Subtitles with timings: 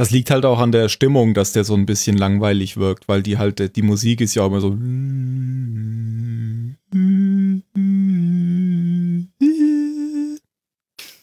[0.00, 3.22] Das liegt halt auch an der Stimmung, dass der so ein bisschen langweilig wirkt, weil
[3.22, 4.70] die halt, die Musik ist ja auch immer so.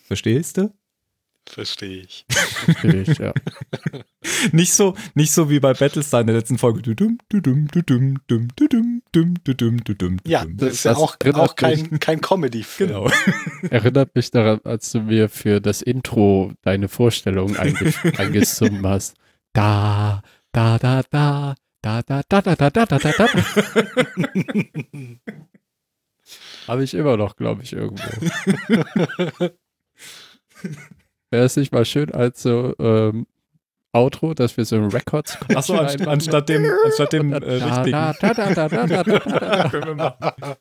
[0.05, 0.71] Verstehst du?
[1.49, 2.25] Verstehe ich.
[2.29, 3.33] Verstehe ich, ja.
[4.51, 6.83] nicht, so, nicht so wie bei Battlestar in der letzten Folge.
[9.11, 12.89] Dudum, dudum, dudum, dudum, dudum, Ja, das ist ja Das auch, auch kein, kein Comedy-Film.
[12.89, 13.09] Genau.
[13.69, 19.15] Erinnert mich daran, als du mir für das Intro deine Vorstellung einge eingesummt hast.
[19.53, 20.21] Da,
[20.51, 23.27] da, da, da, da, da, da, da, da, da, da, da, da.
[26.67, 28.03] Habe ich immer noch, glaube ich, irgendwo.
[31.29, 33.25] Wäre es nicht mal schön als so ähm,
[33.93, 37.91] Outro, dass wir so Records Achso, anst anstatt dem, anstatt dem äh, richtigen.
[37.91, 39.69] da, da, da, da, da, da, da, da.
[39.69, 40.55] Können wir machen.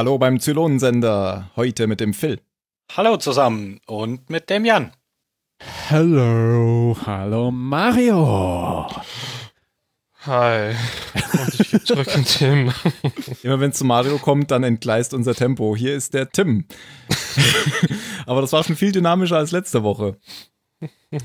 [0.00, 2.40] Hallo beim Zylonensender, heute mit dem Phil.
[2.96, 4.92] Hallo zusammen und mit dem Jan.
[5.90, 8.86] Hallo, hallo Mario.
[10.20, 10.74] Hi.
[11.38, 12.72] Und ich zurück in Tim.
[13.42, 15.76] Immer wenn es zu Mario kommt, dann entgleist unser Tempo.
[15.76, 16.64] Hier ist der Tim.
[18.24, 20.16] Aber das war schon viel dynamischer als letzte Woche.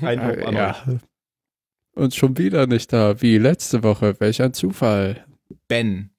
[0.02, 0.54] Ein Lob an euch.
[0.54, 0.98] ja.
[1.94, 4.20] Und schon wieder nicht da, wie letzte Woche.
[4.20, 5.24] Welch ein Zufall.
[5.66, 6.10] Ben.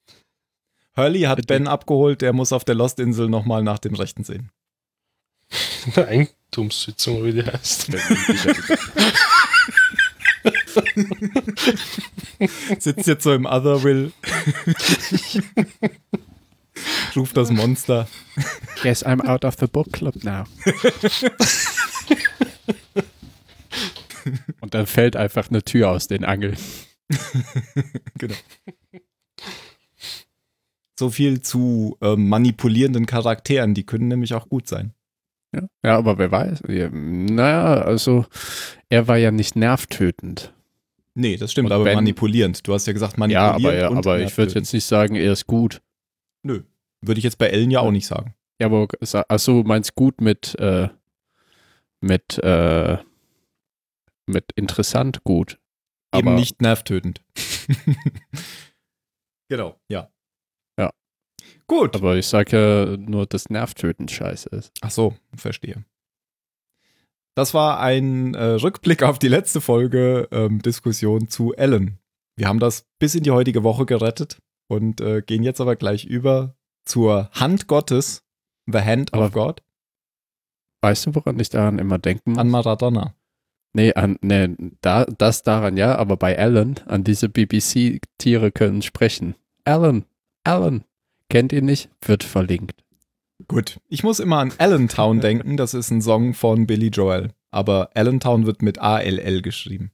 [0.97, 1.47] Hurley hat Bitte.
[1.47, 4.49] Ben abgeholt, der muss auf der Lost-Insel nochmal nach dem Rechten sehen.
[5.95, 7.91] Eine Eigentumssitzung, wie die heißt.
[12.79, 14.11] Sitzt jetzt so im Other Will.
[17.15, 18.07] Ruft das Monster.
[18.83, 20.43] Guess I'm out of the book club now.
[24.59, 26.57] Und dann fällt einfach eine Tür aus den Angeln.
[28.17, 28.35] genau.
[30.99, 34.93] So viel zu ähm, manipulierenden Charakteren, die können nämlich auch gut sein.
[35.55, 36.63] Ja, ja aber wer weiß.
[36.67, 38.25] Ja, naja, also
[38.89, 40.53] er war ja nicht nervtötend.
[41.13, 42.67] Nee, das stimmt, Und aber Ben- manipulierend.
[42.67, 43.65] Du hast ja gesagt Ja, manipulierend.
[43.65, 45.81] aber, ja, aber ich würde jetzt nicht sagen, er ist gut.
[46.43, 46.61] Nö.
[47.01, 48.33] Würde ich jetzt bei Ellen ja auch nicht sagen.
[48.59, 48.87] Ja, aber
[49.27, 50.89] achso, meinst gut mit, äh,
[52.01, 52.97] mit, äh,
[54.25, 55.59] mit interessant gut.
[56.15, 57.21] Eben nicht nervtötend.
[59.49, 60.01] genau, ja.
[60.01, 60.09] Ja.
[61.67, 61.95] Gut.
[61.95, 64.72] Aber ich sage ja nur, dass nervtötend scheiße ist.
[64.81, 65.83] Ach so, verstehe.
[67.35, 72.00] Das war ein äh, Rückblick auf die letzte Folge ähm, Diskussion zu Ellen.
[72.35, 76.06] Wir haben das bis in die heutige Woche gerettet und äh, gehen jetzt aber gleich
[76.06, 78.23] über zur Hand Gottes,
[78.66, 79.61] The Hand Aber- of God,
[80.81, 82.39] Weißt du, woran ich daran immer denken muss?
[82.39, 83.16] an Maradona.
[83.73, 89.35] nee, an, nee da, das daran ja, aber bei Alan, an diese BBC-Tiere können sprechen.
[89.66, 90.06] Alan,
[90.44, 90.83] Alan,
[91.29, 91.89] kennt ihr nicht?
[92.01, 92.83] Wird verlinkt.
[93.47, 97.91] Gut, ich muss immer an Allentown denken, das ist ein Song von Billy Joel, aber
[97.95, 99.91] Allentown wird mit A-L-L geschrieben.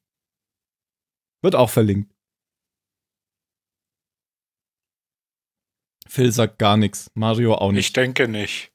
[1.42, 2.14] Wird auch verlinkt.
[6.08, 7.98] Phil sagt gar nichts, Mario auch Ich nicht.
[7.98, 8.72] denke nicht.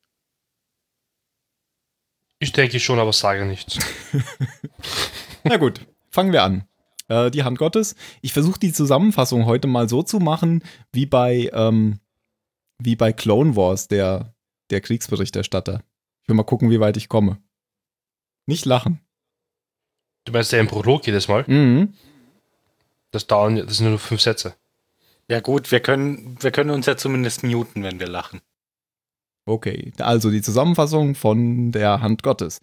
[2.40, 3.78] Ich denke schon, aber sage nichts.
[5.44, 6.68] Na gut, fangen wir an.
[7.08, 7.96] Äh, die Hand Gottes.
[8.22, 12.00] Ich versuche die Zusammenfassung heute mal so zu machen, wie bei, ähm,
[12.82, 14.34] wie bei Clone Wars, der,
[14.70, 15.82] der Kriegsberichterstatter.
[16.22, 17.38] Ich will mal gucken, wie weit ich komme.
[18.46, 19.00] Nicht lachen.
[20.24, 21.44] Du meinst ja im Prolog jedes Mal?
[21.46, 21.94] Mhm.
[23.10, 24.54] Das dauern, das sind nur fünf Sätze.
[25.28, 28.40] Ja gut, wir können, wir können uns ja zumindest muten, wenn wir lachen.
[29.46, 32.60] Okay, also die Zusammenfassung von der Hand Gottes.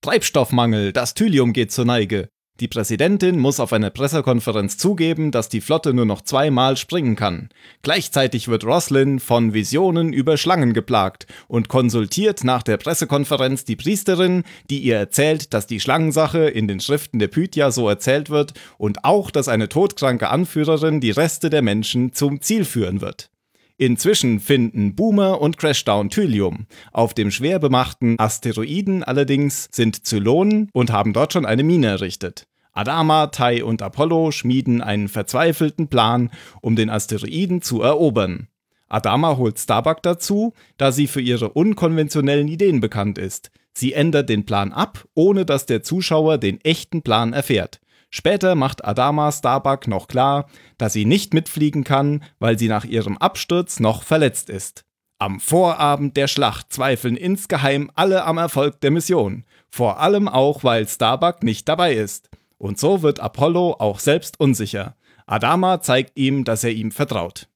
[0.00, 2.30] Treibstoffmangel, das Thylium geht zur Neige.
[2.60, 7.48] Die Präsidentin muss auf einer Pressekonferenz zugeben, dass die Flotte nur noch zweimal springen kann.
[7.82, 14.44] Gleichzeitig wird Roslin von Visionen über Schlangen geplagt und konsultiert nach der Pressekonferenz die Priesterin,
[14.70, 19.04] die ihr erzählt, dass die Schlangensache in den Schriften der Pythia so erzählt wird und
[19.04, 23.30] auch, dass eine todkranke Anführerin die Reste der Menschen zum Ziel führen wird.
[23.76, 26.66] Inzwischen finden Boomer und Crashdown Thylium.
[26.92, 32.46] Auf dem schwer bemachten Asteroiden allerdings sind Zylonen und haben dort schon eine Mine errichtet.
[32.72, 36.30] Adama, Tai und Apollo schmieden einen verzweifelten Plan,
[36.60, 38.48] um den Asteroiden zu erobern.
[38.88, 43.50] Adama holt Starbuck dazu, da sie für ihre unkonventionellen Ideen bekannt ist.
[43.72, 47.80] Sie ändert den Plan ab, ohne dass der Zuschauer den echten Plan erfährt.
[48.16, 50.46] Später macht Adama Starbuck noch klar,
[50.78, 54.84] dass sie nicht mitfliegen kann, weil sie nach ihrem Absturz noch verletzt ist.
[55.18, 60.86] Am Vorabend der Schlacht zweifeln insgeheim alle am Erfolg der Mission, vor allem auch, weil
[60.86, 62.30] Starbuck nicht dabei ist.
[62.56, 64.94] Und so wird Apollo auch selbst unsicher.
[65.26, 67.48] Adama zeigt ihm, dass er ihm vertraut.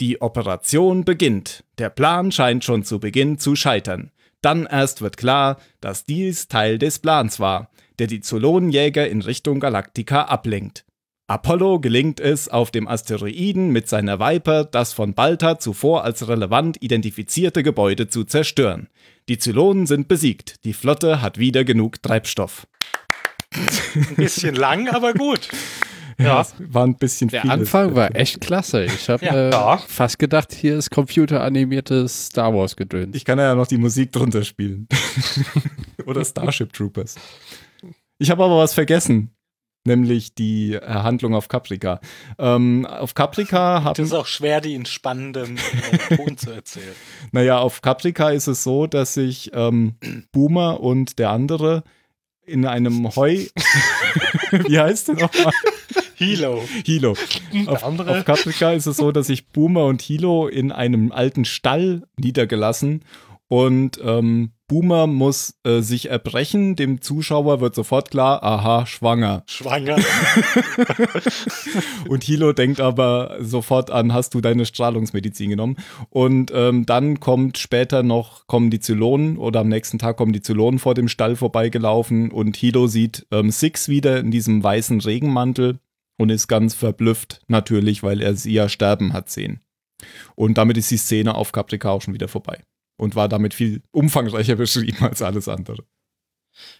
[0.00, 1.62] Die Operation beginnt.
[1.78, 4.10] Der Plan scheint schon zu Beginn zu scheitern.
[4.42, 9.60] Dann erst wird klar, dass dies Teil des Plans war, der die Zylonenjäger in Richtung
[9.60, 10.84] Galactica ablenkt.
[11.28, 16.78] Apollo gelingt es, auf dem Asteroiden mit seiner Viper das von Balta zuvor als relevant
[16.82, 18.88] identifizierte Gebäude zu zerstören.
[19.28, 22.66] Die Zylonen sind besiegt, die Flotte hat wieder genug Treibstoff.
[23.94, 25.48] Ein bisschen lang, aber gut.
[26.18, 27.54] Ja, es war ein bisschen Der vieles.
[27.60, 28.84] Anfang war echt klasse.
[28.84, 29.76] Ich habe Ja.
[29.76, 33.16] äh, fast gedacht, hier ist computeranimiertes Star Wars gedöns.
[33.16, 34.86] Ich kann ja noch die Musik drunter spielen.
[36.06, 37.14] Oder Starship Troopers.
[38.20, 39.34] Ich habe aber was vergessen.
[39.86, 42.00] Nämlich die äh, Handlung auf Caprica.
[42.38, 46.94] Ähm, auf Caprica Das haben ist auch schwer, die in spannendem äh, Ton zu erzählen.
[47.32, 49.94] Naja, auf Caprica ist es so, dass sich ähm,
[50.32, 51.82] Boomer und der andere
[52.44, 53.46] in einem Heu.
[54.50, 55.52] Wie heißt der nochmal?
[56.14, 56.62] Hilo.
[56.84, 57.16] Hilo.
[57.64, 58.18] Auf, andere?
[58.18, 63.02] auf Caprica ist es so, dass sich Boomer und Hilo in einem alten Stall niedergelassen
[63.50, 66.76] und ähm, Boomer muss äh, sich erbrechen.
[66.76, 69.42] Dem Zuschauer wird sofort klar, aha, schwanger.
[69.46, 69.96] Schwanger.
[72.08, 75.78] Und Hilo denkt aber sofort an, hast du deine Strahlungsmedizin genommen?
[76.10, 80.42] Und ähm, dann kommt später noch, kommen die Zylonen oder am nächsten Tag kommen die
[80.42, 85.80] Zylonen vor dem Stall vorbeigelaufen und Hilo sieht ähm, Six wieder in diesem weißen Regenmantel
[86.18, 89.58] und ist ganz verblüfft, natürlich, weil er sie ja sterben hat sehen.
[90.36, 92.62] Und damit ist die Szene auf Caprica auch schon wieder vorbei.
[93.00, 95.84] Und war damit viel umfangreicher beschrieben als alles andere.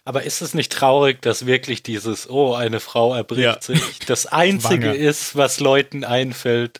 [0.05, 3.59] Aber ist es nicht traurig, dass wirklich dieses, oh, eine Frau erbricht Ja.
[3.61, 4.95] sich, das Einzige Schwanger.
[4.95, 6.79] ist, was Leuten einfällt,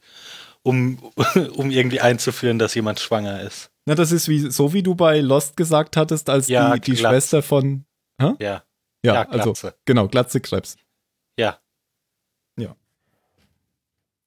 [0.62, 1.00] um,
[1.56, 3.72] um irgendwie einzuführen, dass jemand schwanger ist?
[3.86, 6.98] Na, das ist wie, so wie du bei Lost gesagt hattest, als Ja, die, die.
[6.98, 7.86] Schwester von.
[8.22, 8.36] Ja.
[8.40, 8.64] Ja,
[9.04, 9.54] Ja, also
[9.86, 10.76] genau, Glatze Krebs.
[11.40, 11.60] Ja.
[12.60, 12.76] Ja.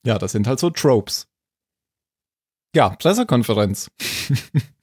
[0.05, 1.28] Ja, das sind halt so Tropes.
[2.75, 3.88] Ja, Pressekonferenz.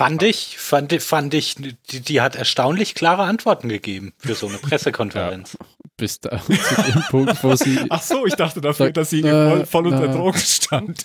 [0.00, 4.48] Fand ich, fand, ich- fand ich, die, die hat erstaunlich klare Antworten gegeben für so
[4.48, 5.58] eine Pressekonferenz.
[5.98, 7.78] Bis da zu dem Punkt, wo sie.
[7.90, 10.12] Ach so, ich dachte dafür, Sag, dass sie äh, voll, voll unter äh.
[10.12, 11.02] Drogen stand.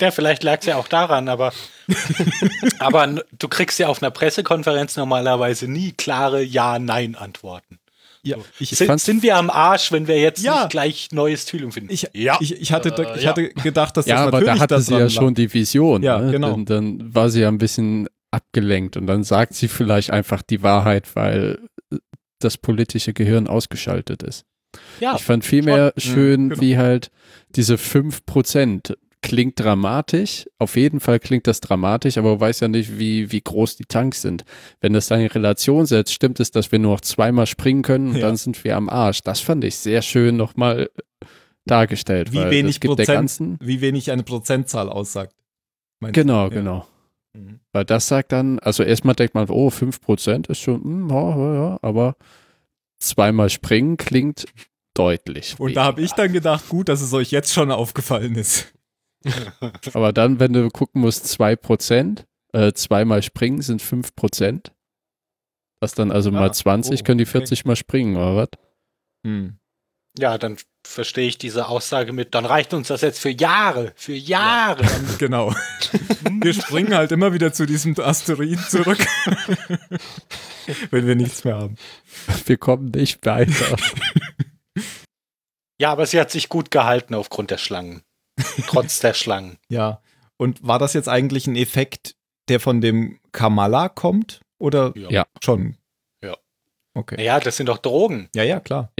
[0.00, 1.52] Ja, vielleicht lag es ja auch daran, aber,
[2.80, 7.78] aber du kriegst ja auf einer Pressekonferenz normalerweise nie klare Ja-Nein-Antworten.
[8.22, 10.60] Ja, ich, Sind, fand's- sind wir am Arsch, wenn wir jetzt Ja.
[10.60, 11.90] nicht gleich neues Thylium finden?
[11.92, 12.36] ich, ja.
[12.40, 13.30] ich, ich, hatte, Äh, ich ja.
[13.30, 15.34] hatte gedacht, dass Ja, das aber da natürlich hatte sie ja schon lag.
[15.34, 16.02] die Vision.
[16.02, 16.30] Ja, ne?
[16.32, 16.50] genau.
[16.50, 20.62] Dann, dann war sie ja ein bisschen abgelenkt und dann sagt sie vielleicht einfach die
[20.62, 21.58] Wahrheit, weil
[22.40, 24.44] das politische Gehirn ausgeschaltet ist.
[25.00, 25.14] ja.
[25.16, 26.12] Ich fand vielmehr schon.
[26.14, 26.60] schön, Mhm, genau.
[26.62, 27.10] wie halt
[27.56, 30.48] diese 5% klingt dramatisch.
[30.58, 33.84] Auf jeden Fall klingt das dramatisch, aber man weiß ja nicht, wie, wie groß die
[33.84, 34.44] Tanks sind.
[34.80, 38.08] Wenn das dann in Relation setzt, stimmt es, dass wir nur noch zweimal springen können
[38.10, 38.26] und Ja.
[38.28, 39.20] dann sind wir am Arsch.
[39.22, 40.90] Das fand ich sehr schön nochmal
[41.66, 42.32] dargestellt.
[42.32, 43.58] Wie weil wenig Prozent- ganzen.
[43.60, 45.34] Wie wenig eine Prozentzahl aussagt.
[46.00, 46.48] Genau, Ja.
[46.48, 46.86] genau.
[47.34, 47.60] Mhm.
[47.72, 51.54] Weil das sagt dann, also erstmal denkt man, oh, 5% ist schon, hm, ja, ja,
[51.54, 52.16] ja, aber
[52.98, 54.46] zweimal springen klingt
[54.94, 55.54] deutlich.
[55.58, 58.72] Und da habe ich dann gedacht, gut, dass es euch jetzt schon aufgefallen ist.
[59.94, 64.70] Aber dann, wenn du gucken musst, 2%, äh, zweimal springen sind 5%.
[65.80, 67.32] Das dann also Ah, mal 20, oh, können die okay.
[67.32, 68.48] 40 mal springen, oder was?
[69.26, 69.58] Hm.
[70.18, 74.14] ja, dann verstehe ich diese Aussage mit, dann reicht uns das jetzt für Jahre, für
[74.14, 74.84] Jahre.
[75.18, 75.54] Genau.
[76.40, 78.98] Wir springen halt immer wieder zu diesem Asteroiden zurück.
[80.90, 81.76] Wenn wir nichts mehr haben.
[82.46, 83.76] Wir kommen nicht weiter.
[85.78, 88.02] Ja, aber sie hat sich gut gehalten aufgrund der Schlangen.
[88.66, 89.56] Trotz der Schlangen.
[89.68, 90.00] Ja.
[90.36, 92.14] Und war das jetzt eigentlich ein Effekt,
[92.48, 94.40] der von dem Kamala kommt?
[94.58, 95.26] Oder Ja.
[95.44, 95.76] schon?
[96.24, 96.34] Ja.
[96.94, 97.16] Okay.
[97.18, 98.28] Naja, das sind doch Drogen.
[98.34, 98.90] Ja, ja, klar.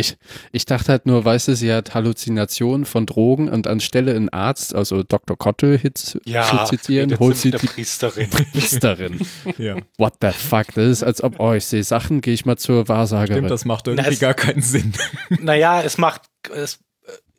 [0.53, 4.75] Ich dachte halt nur, weißt du, sie hat Halluzinationen von Drogen und anstelle einen Arzt,
[4.75, 5.37] also Dr.
[5.37, 6.21] Kottel hit, zu
[6.67, 8.29] zitieren, holt sie die Priesterin.
[8.53, 9.21] Priesterin.
[9.59, 9.77] Ja.
[9.99, 10.67] What the fuck?
[10.75, 13.39] Das ist, als ob, oh, ich sehe Sachen, gehe ich mal zur Wahrsagerin.
[13.39, 14.93] Stimmt, das macht irgendwie Na, es- gar keinen Sinn.
[15.41, 16.23] naja, es macht,
[16.55, 16.79] es,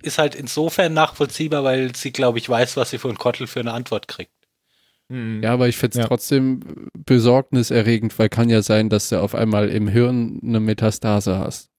[0.04, 3.74] ist halt insofern nachvollziehbar, weil sie, glaube ich, weiß, was sie von Kottel für eine
[3.74, 4.32] Antwort kriegt.
[5.10, 6.08] Ja, aber ich finde es Ja.
[6.08, 11.70] trotzdem besorgniserregend, weil kann ja sein, dass du auf einmal im Hirn eine Metastase hast.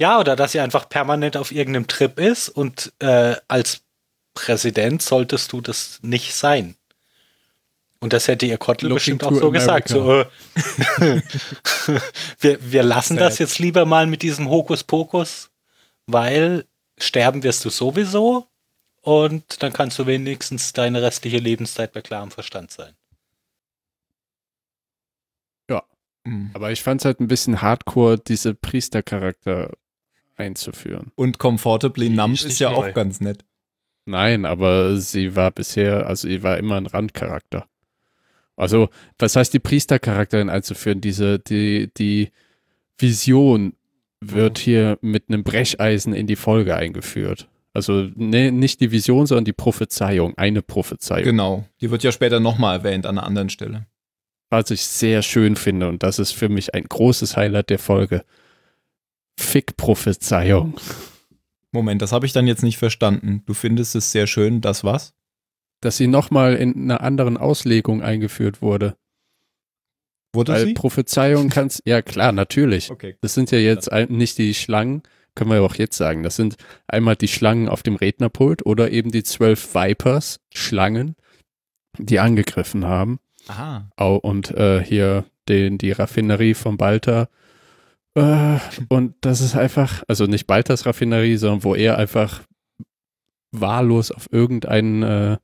[0.00, 3.82] Ja, oder dass sie einfach permanent auf irgendeinem Trip ist und äh, als
[4.34, 6.76] Präsident solltest du das nicht sein.
[8.00, 9.88] Und das hätte ihr Kottel Looking bestimmt auch so gesagt.
[9.88, 10.26] So, äh,
[12.40, 13.40] wir, wir lassen das Sad.
[13.40, 15.50] jetzt lieber mal mit diesem Hokuspokus,
[16.06, 16.66] weil
[16.98, 18.46] sterben wirst du sowieso
[19.00, 22.94] und dann kannst du wenigstens deine restliche Lebenszeit bei klarem Verstand sein.
[26.24, 26.50] Mhm.
[26.54, 29.72] Aber ich fand es halt ein bisschen hardcore, diese Priestercharakter
[30.36, 31.12] einzuführen.
[31.14, 32.90] Und Comfortably Numb ist ja neu.
[32.90, 33.44] auch ganz nett.
[34.04, 37.66] Nein, aber sie war bisher, also sie war immer ein Randcharakter.
[38.56, 41.00] Also, was heißt die Priestercharakterin einzuführen?
[41.00, 42.30] Diese, die, die
[42.98, 43.74] Vision
[44.30, 47.48] wird hier mit einem Brecheisen in die Folge eingeführt.
[47.74, 51.24] Also ne, nicht die Vision, sondern die Prophezeiung, eine Prophezeiung.
[51.24, 51.64] Genau.
[51.80, 53.86] Die wird ja später nochmal erwähnt an einer anderen Stelle.
[54.50, 58.24] Was ich sehr schön finde und das ist für mich ein großes Highlight der Folge.
[59.38, 60.74] Fick-Prophezeiung.
[61.72, 63.42] Moment, das habe ich dann jetzt nicht verstanden.
[63.46, 65.14] Du findest es sehr schön, das was?
[65.80, 68.94] Dass sie nochmal in einer anderen Auslegung eingeführt wurde.
[70.32, 70.74] Wurde Weil sie?
[70.74, 72.90] Prophezeiung kannst, ja klar, natürlich.
[72.90, 73.16] Okay.
[73.20, 75.02] Das sind ja jetzt ein- nicht die Schlangen,
[75.34, 76.22] können wir ja auch jetzt sagen.
[76.22, 81.16] Das sind einmal die Schlangen auf dem Rednerpult oder eben die zwölf Vipers, Schlangen,
[81.98, 83.18] die angegriffen haben.
[83.48, 83.90] Aha.
[84.22, 87.28] Und äh, hier den, die Raffinerie von Balta.
[88.14, 88.58] Äh,
[88.88, 92.42] und das ist einfach, also nicht Baltas Raffinerie, sondern wo er einfach
[93.52, 95.36] wahllos auf irgendein äh,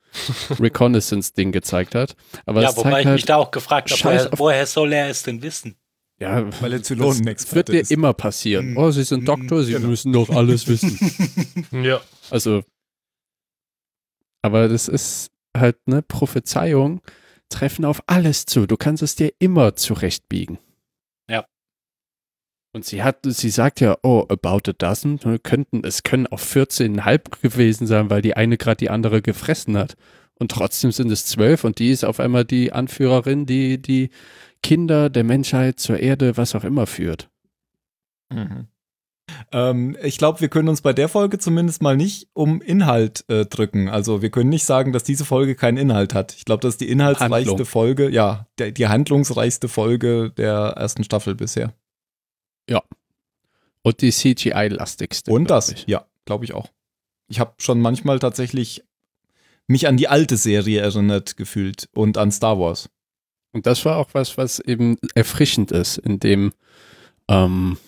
[0.58, 2.16] Reconnaissance-Ding gezeigt hat.
[2.46, 5.42] Aber ja, wobei ich halt, mich da auch gefragt habe, woher, soll er es denn
[5.42, 5.76] wissen?
[6.20, 7.92] ja, Weil er das Zylonenexperte wird dir ist.
[7.92, 8.74] immer passieren.
[8.74, 8.78] Mm.
[8.78, 9.88] Oh, Sie sind Mm, Doktor, Sie genau.
[9.88, 10.98] müssen doch alles wissen.
[11.84, 12.00] Ja.
[12.30, 12.62] Also,
[14.42, 17.00] aber das ist halt eine Prophezeiung,
[17.50, 18.66] treffen auf alles zu.
[18.66, 20.58] Du kannst es dir immer zurechtbiegen.
[22.72, 27.40] Und sie hat, sie sagt ja, oh, about a dozen, könnten, es können auch 14,5
[27.40, 29.96] gewesen sein, weil die eine gerade die andere gefressen hat.
[30.38, 34.10] Und trotzdem sind es zwölf und die ist auf einmal die Anführerin, die die
[34.62, 37.28] Kinder der Menschheit zur Erde, was auch immer führt.
[38.30, 38.68] Mhm.
[39.52, 43.46] Ähm, ich glaube, wir können uns bei der Folge zumindest mal nicht um Inhalt äh,
[43.46, 43.88] drücken.
[43.88, 46.34] Also wir können nicht sagen, dass diese Folge keinen Inhalt hat.
[46.34, 47.66] Ich glaube, das ist die inhaltsreichste Handlung.
[47.66, 51.74] Folge, ja, der, die handlungsreichste Folge der ersten Staffel bisher.
[53.82, 55.30] Und die CGI-lastigste.
[55.30, 55.86] Und das, ich.
[55.86, 56.70] ja, glaube ich auch.
[57.28, 58.84] Ich habe schon manchmal tatsächlich
[59.66, 62.88] mich an die alte Serie erinnert gefühlt und an Star Wars.
[63.52, 66.52] Und das war auch was, was eben erfrischend ist, in dem
[67.28, 67.78] ähm,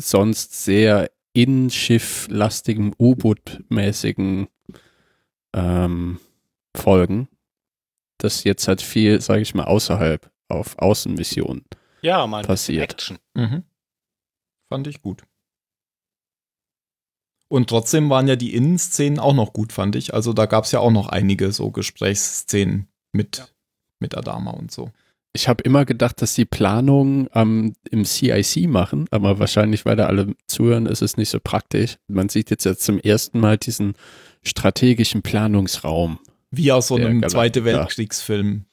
[0.00, 4.48] sonst sehr in-Schiff-lastigen, U-Boot-mäßigen
[5.54, 6.20] ähm,
[6.76, 7.28] Folgen,
[8.18, 11.64] das jetzt halt viel, sage ich mal, außerhalb auf Außenmissionen.
[12.02, 12.92] Ja, mal Passiert.
[12.92, 13.18] Action.
[14.68, 15.22] Fand ich gut.
[17.48, 20.14] Und trotzdem waren ja die Innenszenen auch noch gut, fand ich.
[20.14, 23.48] Also da gab es ja auch noch einige so Gesprächsszenen mit, Ja.
[23.98, 24.92] mit Adama und so.
[25.32, 30.06] Ich habe immer gedacht, dass die Planung ähm, im CIC machen, aber wahrscheinlich, weil da
[30.06, 31.98] alle zuhören, ist es nicht so praktisch.
[32.08, 33.94] Man sieht jetzt, jetzt zum ersten Mal diesen
[34.42, 36.18] strategischen Planungsraum.
[36.50, 37.64] Wie aus so einem Zweite.
[37.64, 38.64] Weltkriegsfilm.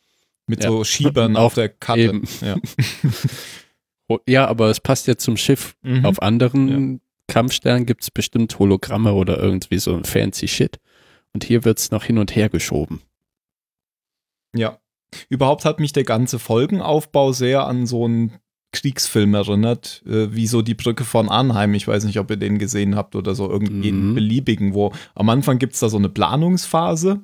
[0.47, 0.69] Mit Ja.
[0.69, 2.21] so Schiebern Auf- der Karte.
[2.41, 2.55] Ja.
[4.25, 5.75] Ja, aber es passt ja zum Schiff.
[5.81, 6.05] Mhm.
[6.05, 10.79] Auf anderen Kampfsternen gibt es bestimmt Hologramme oder irgendwie so ein fancy Shit.
[11.33, 13.01] Und hier wird es noch hin und her geschoben.
[14.55, 14.79] Ja.
[15.27, 18.31] Überhaupt hat mich der ganze Folgenaufbau sehr an so einen
[18.71, 21.73] Kriegsfilm erinnert, äh, wie so die Brücke von Arnheim.
[21.73, 24.15] Ich weiß nicht, ob ihr den gesehen habt oder so irgendeinen Mhm.
[24.15, 27.21] beliebigen, wo am Anfang gibt es da so eine Planungsphase,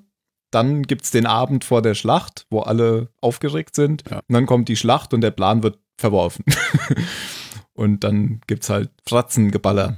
[0.53, 4.17] dann gibt es den Abend vor der Schlacht, wo alle aufgeregt sind, Ja.
[4.17, 6.45] und dann kommt die Schlacht und der Plan wird verworfen.
[7.73, 9.97] und dann gibt es halt Fratzengeballer.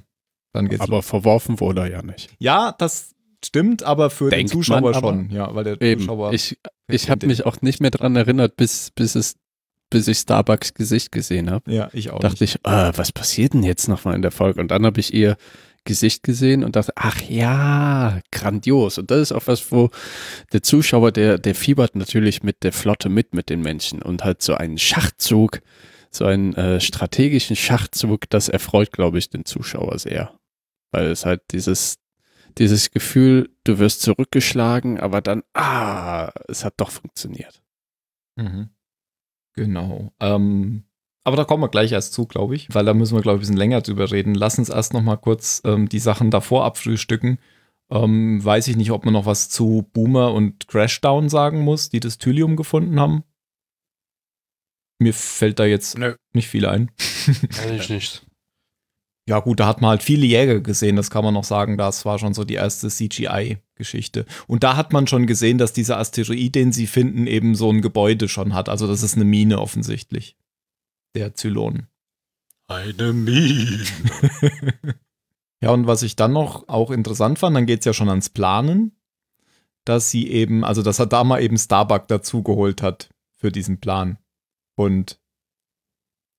[0.54, 2.30] Dann geht's Aber verworfen wurde er ja nicht.
[2.40, 5.30] ja, das stimmt, aber für Denkt den Zuschauer schon.
[5.30, 6.02] Ja, weil der Eben.
[6.02, 6.34] Zuschauer.
[6.34, 6.58] Ich,
[6.88, 9.36] ich habe mich auch nicht mehr dran erinnert, bis, bis, es,
[9.90, 11.72] bis ich Starbucks Gesicht gesehen habe.
[11.72, 12.20] ja, ich auch.
[12.20, 14.62] dachte ich, ah, was passiert denn jetzt nochmal in der Folge?
[14.62, 15.36] Und dann habe ich ihr
[15.86, 18.98] Gesicht gesehen und dachte, ach ja, grandios.
[18.98, 19.90] Und das ist auch was, wo
[20.52, 24.42] der Zuschauer, der, der fiebert natürlich mit der Flotte mit, mit den Menschen und halt
[24.42, 25.62] so einen Schachzug,
[26.12, 30.38] so einen äh, strategischen Schachzug, das erfreut, glaube ich, den Zuschauer sehr.
[30.92, 31.98] Weil es halt dieses,
[32.58, 37.62] dieses Gefühl, du wirst zurückgeschlagen, aber dann, ah, es hat doch funktioniert.
[38.36, 38.70] Mhm.
[39.54, 40.14] Genau.
[40.20, 40.84] Ähm,
[41.26, 43.40] Aber da kommen wir gleich erst zu, glaube ich, weil da müssen wir, glaube ich,
[43.40, 44.36] ein bisschen länger drüber reden.
[44.36, 47.40] Lass uns erst noch mal kurz ähm, die Sachen davor abfrühstücken.
[47.90, 52.00] Ähm, weiß ich nicht, ob man noch was zu Boomer und Crashdown sagen muss, die
[52.00, 53.24] das Thylium gefunden haben.
[55.00, 56.16] Mir fällt da jetzt Nö.
[56.34, 56.92] nicht viel ein.
[57.64, 58.26] Eigentlich nicht.
[59.28, 61.78] Ja, gut, da hat man halt viele Jäger gesehen, das kann man noch sagen.
[61.78, 64.28] Das war schon so die erste CGI-Geschichte.
[64.46, 67.82] Und da hat man schon gesehen, dass dieser Asteroid, den sie finden, eben so ein
[67.82, 68.70] Gebäude schon hat.
[68.70, 70.38] Also, das ist eine Mine offensichtlich.
[71.16, 71.88] Der Zylonen.
[72.68, 73.86] Eine Mine.
[75.66, 78.30] Ja, und was ich dann noch auch interessant fand, dann geht es ja schon ans
[78.30, 78.96] Planen,
[79.84, 84.20] dass sie eben, also dass er da mal eben Starbuck dazugeholt hat für diesen Plan.
[84.76, 85.20] Und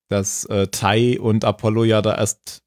[0.09, 2.63] dass äh, Tai und Apollo ja da erst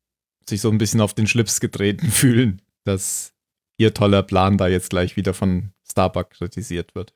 [0.50, 3.34] sich so ein bisschen auf den Schlips getreten fühlen, dass
[3.78, 7.14] ihr toller Plan da jetzt gleich wieder von Starbuck kritisiert wird.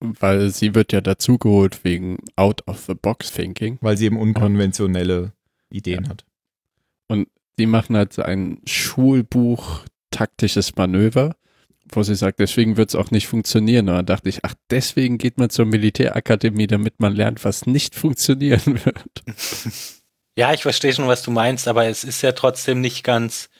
[0.00, 3.78] Weil sie wird ja dazugeholt wegen Out-of-the-Box-Thinking.
[3.80, 5.32] Weil sie eben unkonventionelle
[5.70, 6.24] Ideen hat.
[7.58, 11.34] Die machen halt so ein Schulbuch taktisches Manöver,
[11.90, 13.88] wo sie sagt, deswegen wird es auch nicht funktionieren.
[13.88, 17.94] Und dann dachte ich, ach, deswegen geht man zur Militärakademie, damit man lernt, was nicht
[17.96, 20.04] funktionieren wird.
[20.36, 23.50] Ja, ich verstehe schon, was du meinst, aber es ist ja trotzdem nicht ganz.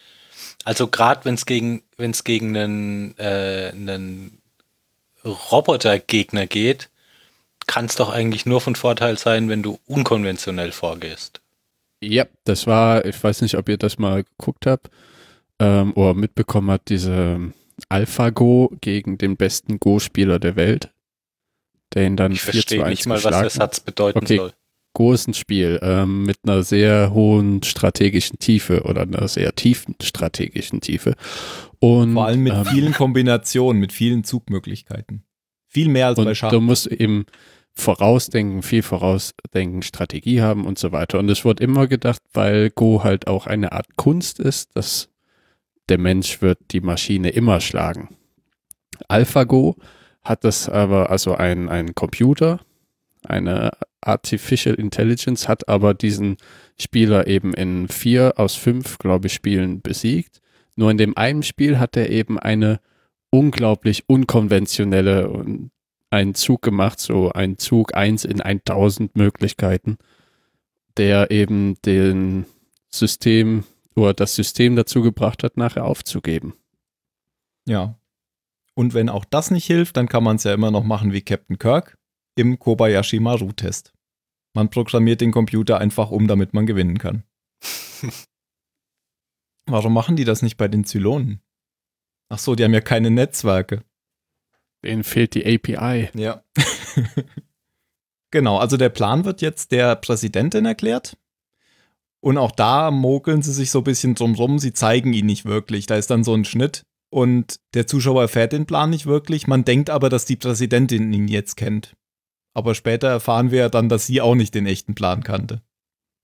[0.63, 4.38] Also gerade wenn es gegen, wenn es gegen einen, äh, einen
[5.25, 6.91] Robotergegner geht,
[7.67, 11.41] kann es doch eigentlich nur von Vorteil sein, wenn du unkonventionell vorgehst.
[12.01, 14.89] Ja, das war, ich weiß nicht, ob ihr das mal geguckt habt
[15.59, 17.53] ähm, oder mitbekommen habt, diese
[17.89, 20.91] AlphaGo gegen den besten Go-Spieler der Welt,
[21.95, 23.51] der ihn dann Ich 4 zu verstehe 1 nicht mal, was der.
[23.51, 24.37] Satz bedeuten Okay.
[24.37, 24.53] soll.
[24.99, 31.15] Ein Spiel ähm, mit einer sehr hohen strategischen Tiefe oder einer sehr tiefen strategischen Tiefe.
[31.79, 35.23] Und, Vor allem mit ähm, vielen Kombinationen, mit vielen Zugmöglichkeiten.
[35.69, 36.51] Viel mehr als bei Schach.
[36.51, 37.27] du musst eben
[37.73, 41.21] vorausdenken, viel vorausdenken, Strategie haben und so weiter.
[41.21, 45.09] Und es wird immer gedacht, weil Go halt auch eine Art Kunst ist, dass
[45.89, 48.17] der Mensch wird die Maschine immer schlagen.
[49.07, 49.77] AlphaGo
[50.23, 52.61] hat das aber, also ein, ein Computer,
[53.25, 53.71] eine
[54.01, 56.37] Artificial Intelligence hat aber diesen
[56.81, 60.41] Spieler eben in vier aus fünf, glaube ich, Spielen besiegt.
[60.77, 62.81] Nur in dem einen Spiel hat er eben eine
[63.31, 65.71] unglaublich unkonventionelle und
[66.11, 69.99] einen Zug gemacht, so ein Zug 1 in 1000 Möglichkeiten,
[70.97, 72.47] der eben den
[72.89, 76.55] System oder das System dazu gebracht hat, nachher aufzugeben.
[77.67, 77.99] Ja.
[78.75, 81.21] Und wenn auch das nicht hilft, dann kann man es ja immer noch machen wie
[81.21, 81.98] Captain Kirk
[82.39, 83.93] im Kobayashi Maru-Test.
[84.55, 87.25] Man programmiert den Computer einfach um, damit man gewinnen kann.
[89.67, 91.43] Warum machen die das nicht bei den Zylonen?
[92.29, 93.83] Ach so, die haben ja keine Netzwerke.
[94.85, 96.11] Denen fehlt die API.
[96.15, 96.43] Ja.
[98.31, 101.17] genau, also der Plan wird jetzt der Präsidentin erklärt.
[102.21, 104.59] Und auch da mogeln sie sich so ein bisschen drum rum.
[104.59, 105.87] Sie zeigen ihn nicht wirklich.
[105.87, 106.85] Da ist dann so ein Schnitt.
[107.11, 109.47] Und der Zuschauer erfährt den Plan nicht wirklich.
[109.47, 111.97] Man denkt aber, dass die Präsidentin ihn jetzt kennt.
[112.55, 115.63] Aber später erfahren wir ja dann, dass sie auch nicht den echten Plan kannte.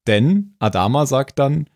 [0.07, 1.69] Denn Adama sagt dann,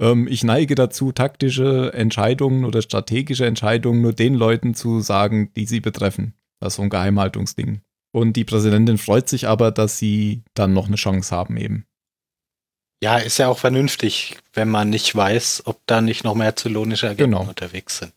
[0.00, 5.66] ähm, ich neige dazu, taktische Entscheidungen oder strategische Entscheidungen nur den Leuten zu sagen, die
[5.66, 6.34] sie betreffen.
[6.60, 7.82] Das ist so ein Geheimhaltungsding.
[8.12, 11.86] Und die Präsidentin freut sich aber, dass sie dann noch eine Chance haben eben.
[13.02, 17.06] Ja, ist ja auch vernünftig, wenn man nicht weiß, ob da nicht noch mehr zylonische
[17.08, 17.48] Agenten Genau.
[17.48, 18.12] unterwegs sind.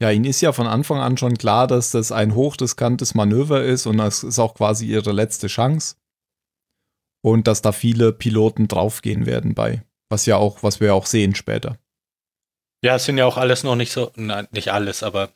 [0.00, 3.86] Ja, ihnen ist ja von Anfang an schon klar, dass das ein hochriskantes Manöver ist
[3.86, 5.96] und das ist auch quasi ihre letzte Chance.
[7.20, 9.82] Und dass da viele Piloten draufgehen werden bei.
[10.08, 11.78] Was ja auch, was wir auch sehen später.
[12.80, 15.30] Ja, es sind ja auch alles noch nicht so, nein, nicht alles, aber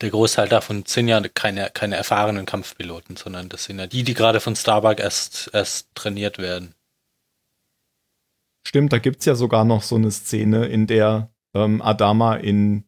[0.00, 4.14] der Großteil davon sind ja keine, keine erfahrenen Kampfpiloten, sondern das sind ja die, die
[4.14, 6.74] gerade von Starbuck erst, erst trainiert werden.
[8.66, 12.84] Stimmt, da gibt's ja sogar noch so eine Szene, in der ähm, Adama in,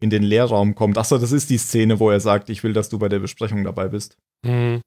[0.00, 0.98] in den Lehrraum kommt.
[0.98, 3.64] Achso, das ist die Szene, wo er sagt, ich will, dass du bei der Besprechung
[3.64, 4.18] dabei bist.
[4.44, 4.82] Mhm.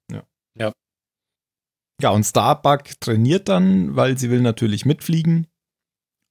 [2.02, 5.48] Ja, und Starbuck trainiert dann, weil sie will natürlich mitfliegen.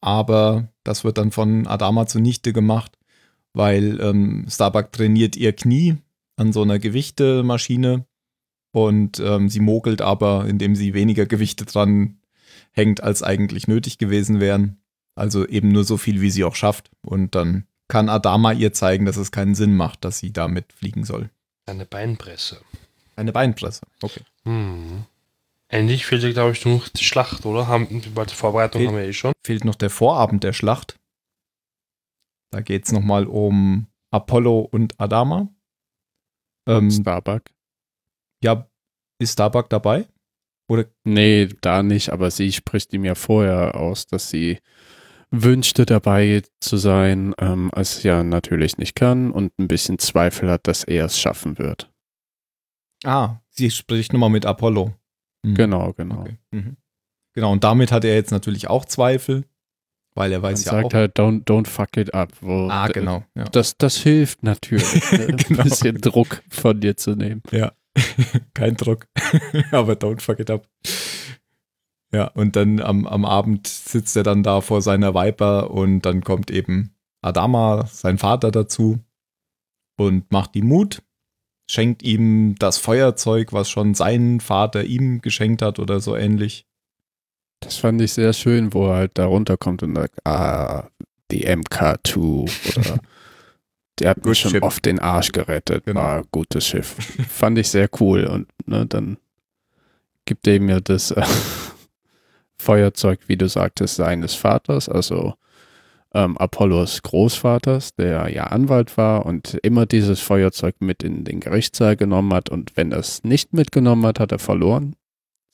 [0.00, 2.98] Aber das wird dann von Adama zunichte gemacht,
[3.52, 5.98] weil ähm, Starbuck trainiert ihr Knie
[6.36, 8.06] an so einer Gewichtemaschine
[8.72, 12.20] und ähm, sie mogelt aber, indem sie weniger Gewichte dran
[12.72, 14.80] hängt, als eigentlich nötig gewesen wären.
[15.16, 16.90] Also eben nur so viel, wie sie auch schafft.
[17.04, 21.04] Und dann kann Adama ihr zeigen, dass es keinen Sinn macht, dass sie damit fliegen
[21.04, 21.30] soll.
[21.66, 22.60] Eine Beinpresse.
[23.16, 23.82] Eine Beinpresse.
[24.02, 24.20] Okay.
[24.44, 25.04] Mhm.
[25.68, 27.66] Endlich fehlt ja, glaube ich, nur noch die Schlacht, oder?
[27.66, 29.32] Haben, die Vorbereitung Fehlt- haben wir eh schon.
[29.44, 30.96] fehlt noch der Vorabend der Schlacht.
[32.50, 35.48] Da geht es nochmal um Apollo und Adama.
[36.66, 37.42] Ähm, Starbuck.
[38.42, 38.66] ja,
[39.18, 40.06] ist Starbuck dabei?
[40.70, 44.58] Oder Nee, da nicht, aber sie spricht ihm ja vorher aus, dass sie
[45.30, 50.66] wünschte dabei zu sein, ähm, es ja natürlich nicht kann und ein bisschen Zweifel hat,
[50.66, 51.90] dass er es schaffen wird.
[53.04, 54.94] ah, sie spricht nochmal mit Apollo.
[55.42, 55.54] Mhm.
[55.54, 56.20] Genau, genau.
[56.20, 56.38] Okay.
[56.52, 56.76] Mhm.
[57.34, 59.44] Genau, und damit hat er jetzt natürlich auch Zweifel,
[60.14, 60.92] weil er Man weiß ja sagt auch.
[60.94, 62.32] halt, don't, don't fuck it up.
[62.42, 63.24] Ah, genau.
[63.36, 63.44] Ja.
[63.44, 65.26] Das, das hilft natürlich, ne?
[65.26, 65.62] Genau.
[65.62, 67.42] ein bisschen Druck von dir zu nehmen.
[68.54, 69.06] Kein Druck,
[69.72, 70.66] aber don't fuck it up.
[72.12, 76.22] Ja, und dann am, am Abend sitzt er dann da vor seiner Viper und dann
[76.22, 78.98] kommt eben Adama, sein Vater, dazu
[79.96, 81.02] und macht ihm Mut,
[81.68, 86.66] schenkt ihm das Feuerzeug, was schon sein Vater ihm geschenkt hat oder so ähnlich.
[87.60, 90.88] Das fand ich sehr schön, wo er halt da runterkommt und sagt, ah,
[91.30, 93.00] die MK2 oder
[93.98, 94.62] der hat mir schon ship.
[94.62, 95.84] oft den Arsch gerettet.
[95.84, 96.00] Genau.
[96.00, 96.94] War ein gutes Schiff.
[97.28, 99.18] fand ich sehr cool und ne, dann
[100.24, 101.24] gibt er ihm ja das äh,
[102.60, 105.34] Feuerzeug, wie du sagtest, seines Vaters, also
[106.14, 111.96] ähm, Apollos Großvaters, der ja Anwalt war und immer dieses Feuerzeug mit in den Gerichtssaal
[111.96, 114.96] genommen hat und wenn er es nicht mitgenommen hat, hat er verloren.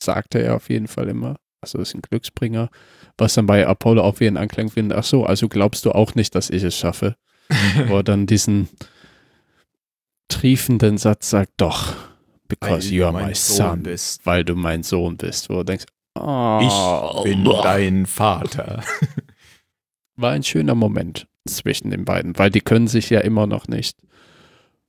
[0.02, 1.36] Sagte er auf jeden Fall immer.
[1.60, 2.68] Also ist ein Glücksbringer.
[3.16, 6.14] Was dann bei Apollo auch wie ein Anklang findet, ach so, also glaubst du auch
[6.14, 7.16] nicht, dass ich es schaffe?
[7.88, 8.68] Wo er dann diesen
[10.28, 11.94] triefenden Satz sagt, doch,
[12.48, 14.24] because you are my son, bist.
[14.26, 15.48] weil du mein Sohn bist.
[15.48, 18.82] Wo du denkst, oh, Ich bin dein Vater.
[20.16, 23.98] war ein schöner Moment zwischen den beiden, weil die können sich ja immer noch nicht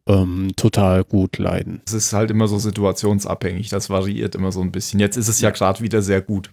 [0.07, 1.81] ähm, total gut leiden.
[1.85, 4.99] Es ist halt immer so situationsabhängig, das variiert immer so ein bisschen.
[4.99, 6.51] Jetzt ist es ja gerade wieder sehr gut.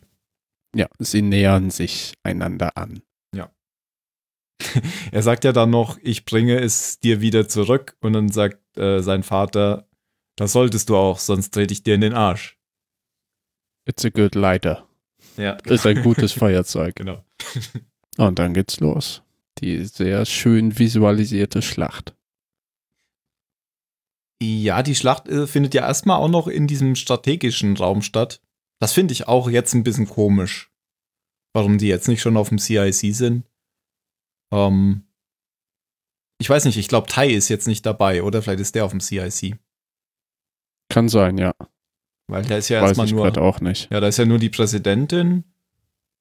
[0.75, 3.03] Ja, sie nähern sich einander an.
[5.13, 7.97] Er sagt ja dann noch, ich bringe es dir wieder zurück.
[8.01, 9.87] Und dann sagt äh, sein Vater,
[10.37, 12.59] das solltest du auch, sonst trete ich dir in den Arsch.
[13.87, 14.87] It's a good lighter.
[15.37, 16.97] Ja, Ist ein gutes Feuerzeug.
[16.97, 17.25] genau.
[18.19, 19.23] Und dann geht's los.
[19.59, 22.15] Die sehr schön visualisierte Schlacht.
[24.43, 28.41] Ja, die Schlacht äh, findet ja erstmal auch noch in diesem strategischen Raum statt.
[28.81, 30.71] Das finde ich auch jetzt ein bisschen komisch.
[31.55, 33.45] Warum die jetzt nicht schon auf dem CIC sind.
[34.53, 35.05] Ähm,
[36.39, 38.43] ich weiß nicht, ich glaube, Tai ist jetzt nicht dabei, oder?
[38.43, 39.57] Vielleicht ist der auf dem CIC.
[40.89, 41.55] Kann sein, ja.
[42.33, 43.39] Weil der ist ja Weiß erstmal ich nur.
[43.43, 43.93] auch nicht.
[43.93, 45.45] Ja, da ist ja nur die Präsidentin,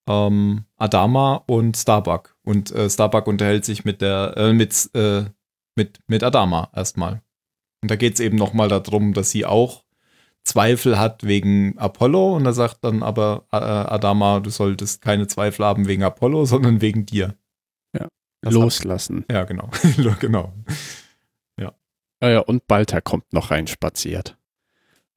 [0.08, 2.36] ähm, Adama und Starbuck.
[2.44, 5.24] Und äh, Starbuck unterhält sich mit der, äh, mit, äh,
[5.76, 7.22] mit, mit Adama erstmal.
[7.82, 9.86] Und da geht es eben nochmal darum, dass sie auch
[10.44, 12.36] Zweifel hat wegen Apollo.
[12.36, 16.82] Und da sagt dann aber äh, Adama, du solltest keine Zweifel haben wegen Apollo, sondern
[16.82, 17.36] wegen dir.
[17.98, 18.08] Ja.
[18.42, 19.20] Das Loslassen.
[19.30, 19.70] Hat, ja, genau.
[20.20, 20.54] genau.
[22.22, 24.38] Ah ja, und Balter kommt noch rein spaziert.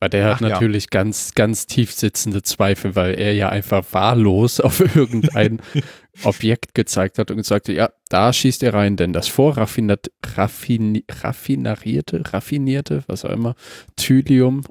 [0.01, 0.49] Weil der hat Ach ja.
[0.51, 5.61] natürlich ganz, ganz tief sitzende Zweifel, weil er ja einfach wahllos auf irgendein
[6.25, 11.05] Objekt gezeigt hat und gesagt hat, ja, da schießt er rein, denn das vorraffinat, raffini,
[11.11, 13.55] raffinarierte, raffinierte, was auch immer,
[13.97, 14.63] Thylium,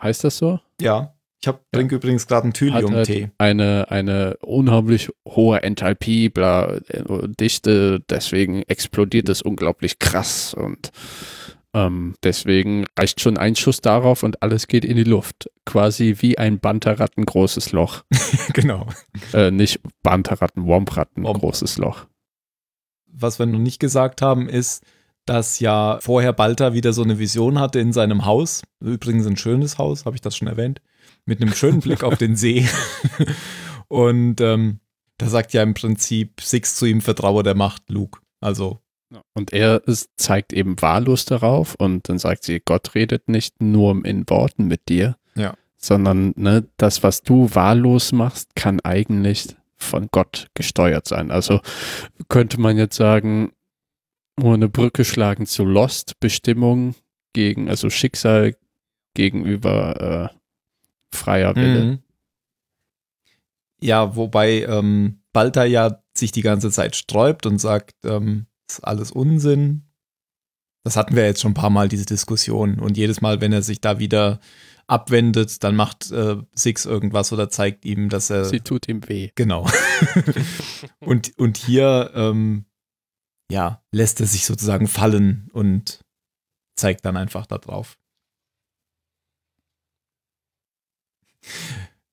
[0.00, 0.60] heißt das so?
[0.80, 1.14] Ja.
[1.44, 3.22] Ich hab, trinke übrigens gerade einen Thylium-Tee.
[3.22, 7.02] halt eine, eine unheimlich hohe Enthalpie, bla, äh,
[7.40, 10.92] Dichte, deswegen explodiert es unglaublich krass und
[11.74, 15.50] ähm, deswegen reicht schon ein Schuss darauf und alles geht in die Luft.
[15.64, 18.02] Quasi wie ein Banterratten großes Loch.
[18.52, 18.86] genau.
[19.32, 22.06] Äh, nicht Banterratten, Wompratten Womp- großes Loch.
[23.06, 24.84] was wir noch nicht gesagt haben, ist,
[25.24, 28.62] dass ja vorher Balta wieder so eine Vision hatte in seinem Haus.
[28.80, 30.80] Übrigens ein schönes Haus, habe ich das schon erwähnt.
[31.26, 32.66] Mit einem schönen Blick auf den See.
[33.88, 34.80] Und ähm,
[35.18, 38.20] da sagt ja im Prinzip Six zu ihm, vertraue der Macht, Luke.
[38.40, 38.81] Also,
[39.34, 44.04] Und er ist, zeigt eben wahllos darauf und dann sagt sie, Gott redet nicht nur
[44.04, 45.54] in Worten mit dir, Ja.
[45.76, 51.30] sondern ne, das, was du wahllos machst, kann eigentlich von Gott gesteuert sein.
[51.30, 51.60] Also
[52.28, 53.52] könnte man jetzt sagen,
[54.38, 56.94] nur eine Brücke schlagen zu Lost, Bestimmung
[57.32, 58.56] gegen, also Schicksal
[59.14, 60.36] gegenüber äh,
[61.14, 61.84] freier Wille.
[61.84, 61.98] Mhm.
[63.80, 69.10] Ja, wobei ähm, Balta ja sich die ganze Zeit sträubt und sagt, ähm, ist alles
[69.10, 69.88] Unsinn.
[70.84, 72.78] Das hatten wir jetzt schon ein paar Mal, diese Diskussion.
[72.80, 74.40] Und jedes Mal, wenn er sich da wieder
[74.86, 78.44] abwendet, dann macht äh, Six irgendwas oder zeigt ihm, dass er.
[78.44, 79.30] Sie tut ihm weh.
[79.34, 79.68] Genau.
[81.00, 82.66] und, und hier, ähm,
[83.50, 86.00] ja, lässt er sich sozusagen fallen und
[86.74, 87.96] zeigt dann einfach da drauf.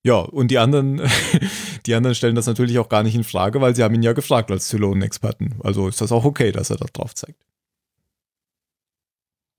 [0.04, 1.02] Ja, und die anderen,
[1.86, 4.14] die anderen stellen das natürlich auch gar nicht in Frage, weil sie haben ihn ja
[4.14, 5.56] gefragt als Zylonen-Experten.
[5.64, 7.42] Also ist das auch okay, dass er da drauf zeigt.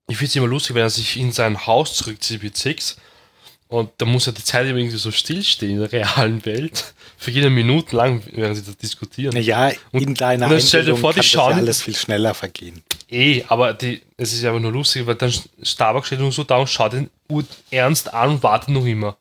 [0.09, 2.97] Ich finde es immer lustig, wenn er sich in sein Haus zurückzieht mit Six
[3.71, 6.93] Und da muss ja die Zeit irgendwie so stillstehen in der realen Welt.
[7.17, 9.33] Für jede Minute lang, während sie da diskutieren.
[9.33, 12.33] Naja, Und- in deiner und dann stell dir vor, die schauen- ja alles viel schneller
[12.33, 12.83] vergehen.
[13.09, 16.43] Eh, aber die, es ist ja aber nur lustig, weil dann Starbucks steht nur so
[16.43, 19.15] da und schaut ihn ur- ernst an und wartet noch immer.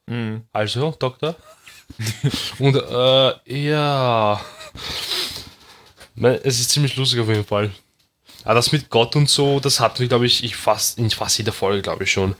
[0.53, 1.37] Also, Doktor?
[2.59, 4.41] und äh, ja.
[6.43, 7.71] Es ist ziemlich lustig auf jeden Fall.
[8.43, 11.39] Aber das mit Gott und so, das hatten wir, glaube ich, ich fast, in fast
[11.39, 12.35] jeder Folge, glaube ich schon.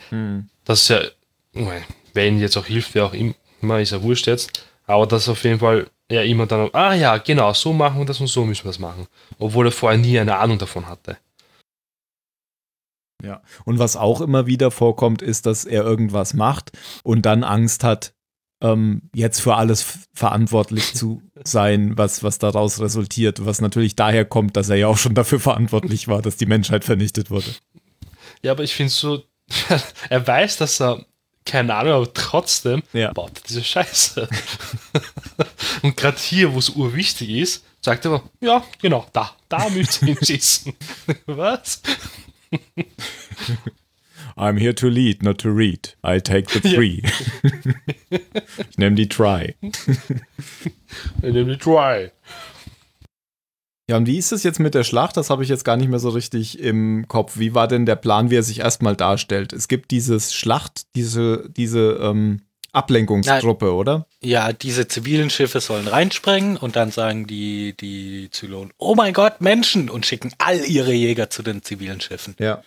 [0.65, 1.03] Das ist ja,
[1.53, 4.65] nein, wer ihnen jetzt auch hilft, wer auch immer, ist ja wurscht jetzt.
[4.87, 8.21] Aber das auf jeden Fall ja immer dann, ah ja, genau, so machen wir das
[8.21, 9.07] und so müssen wir das machen.
[9.39, 11.17] Obwohl er vorher nie eine Ahnung davon hatte.
[13.23, 13.43] Ja.
[13.65, 18.15] Und was auch immer wieder vorkommt, ist, dass er irgendwas macht und dann Angst hat,
[18.63, 23.45] ähm, jetzt für alles verantwortlich zu sein, was, was daraus resultiert.
[23.45, 26.85] Was natürlich daher kommt, dass er ja auch schon dafür verantwortlich war, dass die Menschheit
[26.85, 27.55] vernichtet wurde.
[28.43, 29.23] Ja, aber ich finde so,
[30.09, 31.05] er weiß, dass er,
[31.45, 33.13] keine Ahnung, aber trotzdem Ja.
[33.13, 34.29] baut er diese Scheiße.
[35.83, 40.09] und gerade hier, wo es urwichtig ist, sagt er ja, genau, da, da müsst ihr
[40.15, 40.75] hinschießen.
[41.27, 41.83] Was?
[44.37, 45.97] I'm here to lead, not to read.
[46.05, 47.03] I take the three.
[48.71, 49.55] ich nehme die Try.
[51.21, 52.11] Nämlich try.
[53.91, 55.17] Ja, und wie ist es jetzt mit der Schlacht?
[55.17, 57.41] Das habe ich jetzt gar nicht mehr so richtig im Kopf.
[57.41, 59.53] Wie war denn der Plan, wie er sich erstmal darstellt?
[59.53, 64.07] Es gibt dieses Schlacht, diese, diese ähm, Ablenkungsgruppe, oder?
[64.23, 69.41] Ja, diese zivilen Schiffe sollen reinsprengen und dann sagen die, die Zylonen, oh mein Gott,
[69.41, 69.91] Menschen!
[69.91, 72.37] und schicken all ihre Jäger zu den zivilen Schiffen.
[72.39, 72.63] Ja.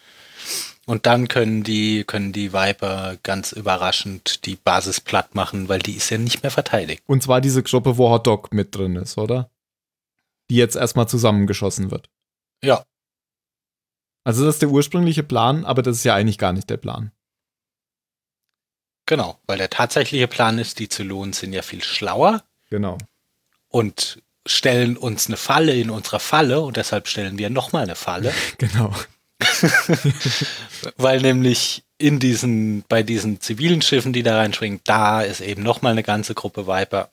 [0.86, 5.94] Und dann können die, können die Viper ganz überraschend die Basis platt machen, weil die
[5.94, 7.02] ist ja nicht mehr verteidigt.
[7.06, 9.50] Und zwar diese Gruppe, wo Hot Dog mit drin ist, oder?
[10.54, 12.12] Die jetzt erstmal zusammengeschossen wird.
[12.63, 12.86] Ja.
[14.24, 17.12] Also das ist der ursprüngliche Plan, aber das ist ja eigentlich gar nicht der Plan.
[19.08, 23.00] Genau, weil der tatsächliche Plan ist, die Zylonen sind ja viel schlauer Genau.
[23.68, 28.32] und stellen uns eine Falle in unserer Falle und deshalb stellen wir nochmal eine Falle,
[28.60, 28.94] Genau.
[30.98, 35.94] weil nämlich in diesen, bei diesen zivilen Schiffen, die da reinspringen, da ist eben nochmal
[35.94, 37.10] eine ganze Gruppe Viper,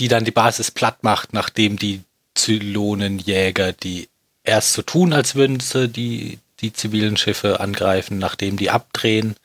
[0.00, 2.02] die dann die Basis platt macht, nachdem die
[2.34, 4.08] Zylonenjäger, die
[4.42, 9.36] erst so tun, als würden sie die, die zivilen Schiffe angreifen, nachdem die abdrehen,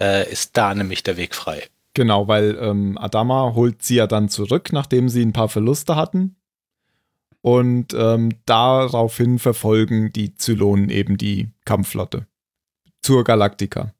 [0.00, 1.62] äh, ist da nämlich der Weg frei.
[1.94, 6.36] Genau, weil ähm, Adama holt sie ja dann zurück, nachdem sie ein paar Verluste hatten.
[7.42, 12.26] Und ähm, daraufhin verfolgen die Zylonen eben die Kampfflotte
[13.02, 13.92] zur Galaktika.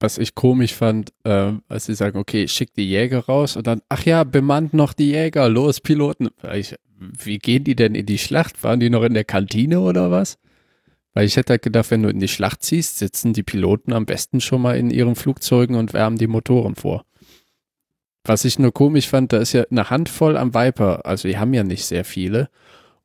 [0.00, 3.82] Was ich komisch fand, äh, als sie sagen, okay, schick die Jäger raus und dann,
[3.88, 6.28] ach ja, bemannt noch die Jäger, los, Piloten.
[6.54, 8.62] Ich, wie gehen die denn in die Schlacht?
[8.64, 10.38] Waren die noch in der Kantine oder was?
[11.14, 14.06] Weil ich hätte halt gedacht, wenn du in die Schlacht ziehst, sitzen die Piloten am
[14.06, 17.04] besten schon mal in ihren Flugzeugen und wärmen die Motoren vor.
[18.24, 21.54] Was ich nur komisch fand, da ist ja eine Handvoll am Viper, also die haben
[21.54, 22.50] ja nicht sehr viele.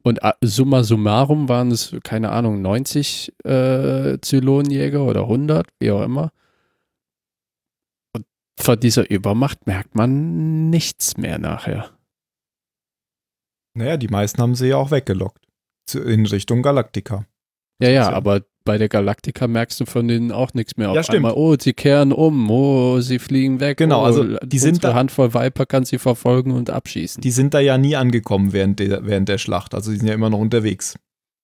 [0.04, 6.04] Und äh, summa summarum waren es, keine Ahnung, 90 äh, Zylonenjäger oder 100, wie auch
[6.04, 6.32] immer.
[8.12, 8.26] Und
[8.60, 11.92] von dieser Übermacht merkt man nichts mehr nachher.
[13.76, 15.44] Naja, die meisten haben sie ja auch weggelockt.
[15.94, 17.26] In Richtung Galaktika.
[17.82, 18.14] Ja, ja, Ja.
[18.14, 20.90] aber bei der Galaktika merkst du von denen auch nichts mehr.
[20.92, 21.18] Auf Ja, stimmt.
[21.18, 23.78] Einmal, oh, sie kehren um, oh, sie fliegen weg.
[23.78, 27.22] Genau, oh, also die sind da- Handvoll Viper kann sie verfolgen und abschießen.
[27.22, 29.74] Die sind da ja nie angekommen während der, während der Schlacht.
[29.76, 30.96] Also die sind ja immer noch unterwegs.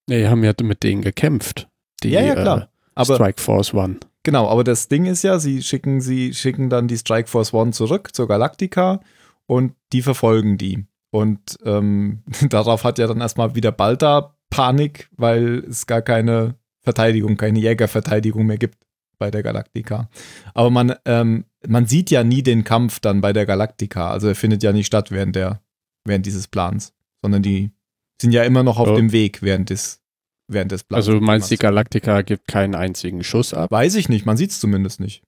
[0.08, 1.68] Nee, die haben ja mit denen gekämpft.
[2.04, 2.62] Die, ja, ja, klar.
[2.62, 3.98] Äh, Aber Strike Force One.
[4.24, 7.72] Genau, aber das Ding ist ja, sie schicken, sie schicken dann die Strike Force One
[7.72, 9.02] zurück zur Galaktika
[9.46, 10.86] und die verfolgen die.
[11.12, 17.38] Und ähm, darauf hat ja dann erstmal wieder Balta Panik, weil es gar keine Verteidigung,
[17.38, 18.78] keine Jägerverteidigung mehr gibt
[19.19, 20.10] bei der Galaktika.
[20.54, 24.10] Aber man, ähm, man sieht ja nie den Kampf dann bei der Galaktika.
[24.12, 25.62] Also er findet ja nicht statt während der,
[26.06, 27.72] während dieses Plans, sondern die
[28.22, 28.95] sind ja immer noch auf Ja.
[28.95, 30.02] dem Weg während des,
[30.48, 30.98] während des Plans.
[31.06, 33.72] Also du meinst, die Galaktika gibt keinen einzigen Schuss ab?
[33.72, 35.22] Weiß ich nicht, man sieht es zumindest nicht.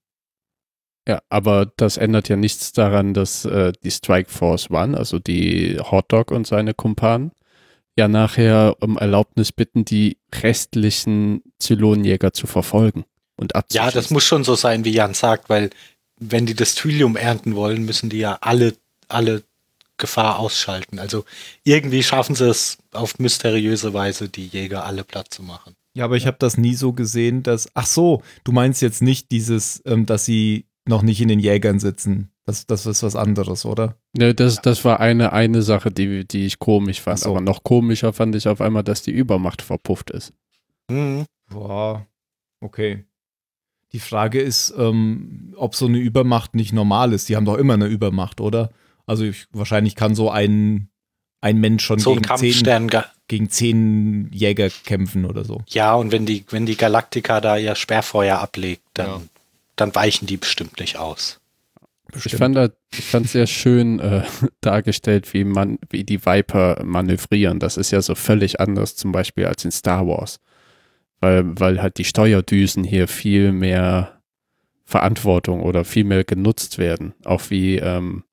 [1.12, 5.78] Ja, aber das ändert ja nichts daran, dass äh, die Strike Force One, also die
[5.78, 7.34] Hotdog und seine Kumpanen,
[7.98, 13.04] ja nachher um Erlaubnis bitten, die restlichen Zylonenjäger zu verfolgen
[13.36, 13.90] und abzuschießen.
[13.90, 15.72] Ja, das muss schon so sein, wie Jan sagt, weil
[16.18, 18.74] wenn die das Thylium ernten wollen, müssen die ja alle,
[19.10, 19.44] alle
[19.98, 20.98] Gefahr ausschalten.
[20.98, 21.26] Also
[21.66, 25.76] irgendwie schaffen sie es auf mysteriöse Weise, die Jäger alle platt zu machen.
[25.94, 27.68] Ja, aber ich habe das nie so gesehen, dass.
[27.74, 31.80] Ach so, du meinst jetzt nicht dieses, ähm, dass sie noch nicht in den Jägern
[31.80, 32.32] sitzen.
[32.46, 33.96] Das, das ist was anderes, oder?
[34.14, 37.20] Ne, das, das war eine, eine Sache, die, die ich komisch fand.
[37.20, 37.30] So.
[37.30, 40.34] Aber noch komischer fand ich auf einmal, dass die Übermacht verpufft ist.
[40.90, 41.26] Mhm.
[41.50, 42.06] Boah,
[42.62, 43.06] okay.
[43.94, 47.30] Die Frage ist, ähm, ob so eine Übermacht nicht normal ist.
[47.30, 48.72] Die haben doch immer eine Übermacht, oder?
[49.06, 50.90] Also ich, wahrscheinlich kann so ein,
[51.42, 52.90] ein Mensch schon So ein gegen, zehn,
[53.28, 55.62] gegen zehn Jäger kämpfen oder so.
[55.68, 59.22] Ja, und wenn die, wenn die Galaktika da ihr Sperrfeuer ablegt, dann, Ja.
[59.76, 61.40] Dann weichen die bestimmt nicht aus.
[62.26, 64.24] Ich fand das, ich fand sehr schön äh,
[64.62, 67.60] dargestellt, wie man, wie die Viper manövrieren.
[67.60, 70.40] Das ist ja so völlig anders, zum Beispiel als in Star Wars.
[71.22, 74.20] Weil, weil halt die Steuerdüsen hier viel mehr
[74.86, 77.14] Verantwortung oder viel mehr genutzt werden.
[77.24, 78.24] Auch wie ähm,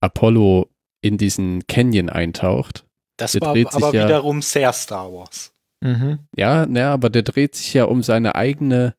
[0.00, 0.68] Apollo
[1.00, 2.84] in diesen Canyon eintaucht.
[3.18, 5.52] Das Der war dreht sich aber ja- wiederum sehr Star Wars.
[5.80, 6.20] Mhm.
[6.36, 8.94] Ja, ne, aber der dreht sich ja um seine eigene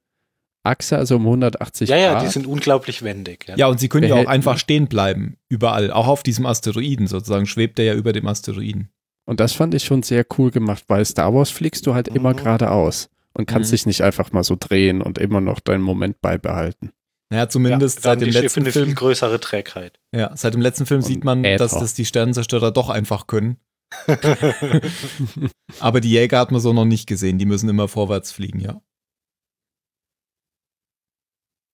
[0.63, 2.23] Achse, also um 180 Ja, ja, Grad.
[2.23, 3.45] die sind unglaublich wendig.
[3.49, 3.55] Ja.
[3.57, 5.91] Ja, und sie können ja auch einfach stehen bleiben, überall.
[5.91, 8.89] Auch auf diesem Asteroiden sozusagen, schwebt er ja über dem Asteroiden.
[9.25, 12.31] Und das fand ich schon sehr cool gemacht, weil Star Wars fliegst du halt immer
[12.33, 12.37] Mhm.
[12.37, 13.75] geradeaus und kannst Mhm.
[13.75, 16.91] dich nicht einfach mal so drehen und immer noch deinen Moment beibehalten.
[17.29, 18.95] Naja, zumindest haben seit dem die Schiffe letzten eine viel Film.
[18.95, 19.99] größere Trägheit.
[20.13, 21.57] Ja, seit dem letzten Film Und sieht man, Äther.
[21.57, 23.57] dass das die Sternenzerstörer doch einfach können.
[25.79, 27.37] Aber die Jäger hat man so noch nicht gesehen.
[27.37, 28.81] Die müssen immer vorwärts fliegen, ja.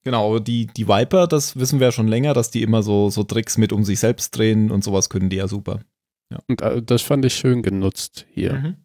[0.03, 3.09] Genau, aber die, die Viper, das wissen wir ja schon länger, dass die immer so,
[3.09, 5.81] so Tricks mit um sich selbst drehen und sowas können die ja super.
[6.47, 8.53] Und äh, das fand ich schön genutzt hier.
[8.53, 8.75] Mhm.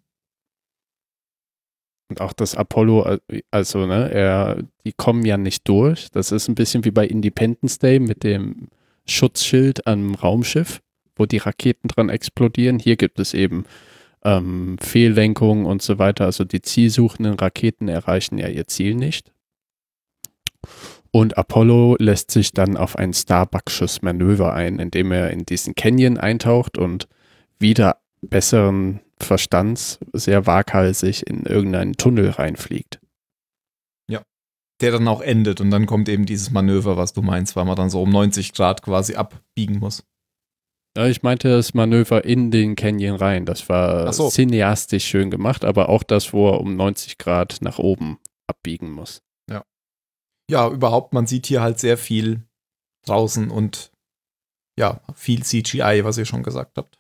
[2.11, 3.19] Und auch das Apollo,
[3.51, 6.11] also, ne, er, die kommen ja nicht durch.
[6.11, 8.69] Das ist ein bisschen wie bei Independence Day mit dem
[9.07, 10.83] Schutzschild am Raumschiff,
[11.17, 12.79] wo die Raketen dran explodieren.
[12.79, 13.65] Hier gibt es eben
[14.23, 16.27] ähm, Fehllenkungen und so weiter.
[16.27, 19.33] Also die zielsuchenden Raketen erreichen ja ihr Ziel nicht.
[21.15, 26.77] Und Apollo lässt sich dann auf ein Starbucksches-Manöver ein, indem er in diesen Canyon eintaucht
[26.77, 27.07] und
[27.61, 32.99] wieder besseren Verstands sehr waghalsig in irgendeinen Tunnel reinfliegt.
[34.81, 37.77] Der dann auch endet und dann kommt eben dieses Manöver, was du meinst, weil man
[37.77, 40.03] dann so um 90 Grad quasi abbiegen muss.
[40.97, 43.47] Ja, ich meinte das Manöver in den Canyon rein.
[43.47, 44.31] Das war so.
[44.31, 49.23] cineastisch schön gemacht, aber auch das, wo er um 90 Grad nach oben abbiegen muss.
[50.51, 52.43] Ja, überhaupt, man sieht hier halt sehr viel
[53.07, 53.91] draußen und
[54.79, 56.99] ja, viel CGI, was ihr schon gesagt habt.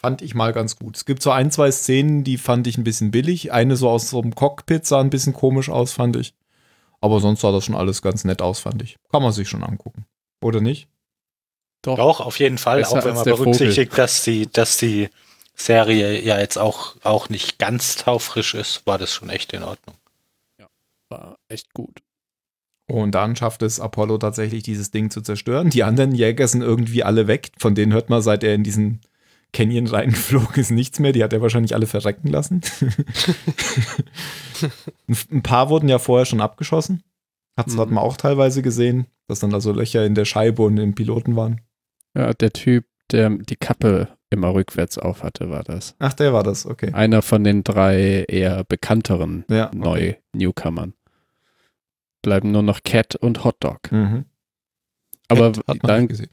[0.00, 0.96] Fand ich mal ganz gut.
[0.96, 3.50] Es gibt so ein, zwei Szenen, die fand ich ein bisschen billig.
[3.50, 6.34] Eine so aus so einem Cockpit sah ein bisschen komisch aus, fand ich.
[7.00, 8.96] Aber sonst sah das schon alles ganz nett aus, fand ich.
[9.10, 10.06] Kann man sich schon angucken.
[10.40, 10.88] Oder nicht?
[11.82, 15.08] Doch, auf jeden Fall, Besser auch wenn man berücksichtigt, dass die, dass die
[15.54, 19.96] Serie ja jetzt auch, auch nicht ganz taufrisch ist, war das schon echt in Ordnung.
[21.10, 22.00] War echt gut.
[22.90, 25.70] Und dann schafft es Apollo tatsächlich, dieses Ding zu zerstören.
[25.70, 27.50] Die anderen Jäger sind irgendwie alle weg.
[27.58, 29.00] Von denen hört man, seit er in diesen
[29.52, 31.12] Canyon reingeflogen ist, nichts mehr.
[31.12, 32.60] Die hat er wahrscheinlich alle verrecken lassen.
[35.30, 37.02] Ein- paar wurden ja vorher schon abgeschossen.
[37.56, 37.94] Hat's, Hat Mhm.
[37.96, 41.60] man auch teilweise gesehen, dass dann also Löcher in der Scheibe und im Piloten waren.
[42.16, 45.94] Ja, der Typ, der die Kappe immer rückwärts auf hatte, war das.
[45.98, 46.92] Ach, der war das, okay.
[46.92, 50.94] Einer von den drei eher bekannteren Ja, Neu-Newcomern.
[52.22, 53.92] Bleiben nur noch Cat und Hotdog.
[53.92, 54.24] Mhm.
[55.28, 56.30] Aber Cat hat man dann gesehen.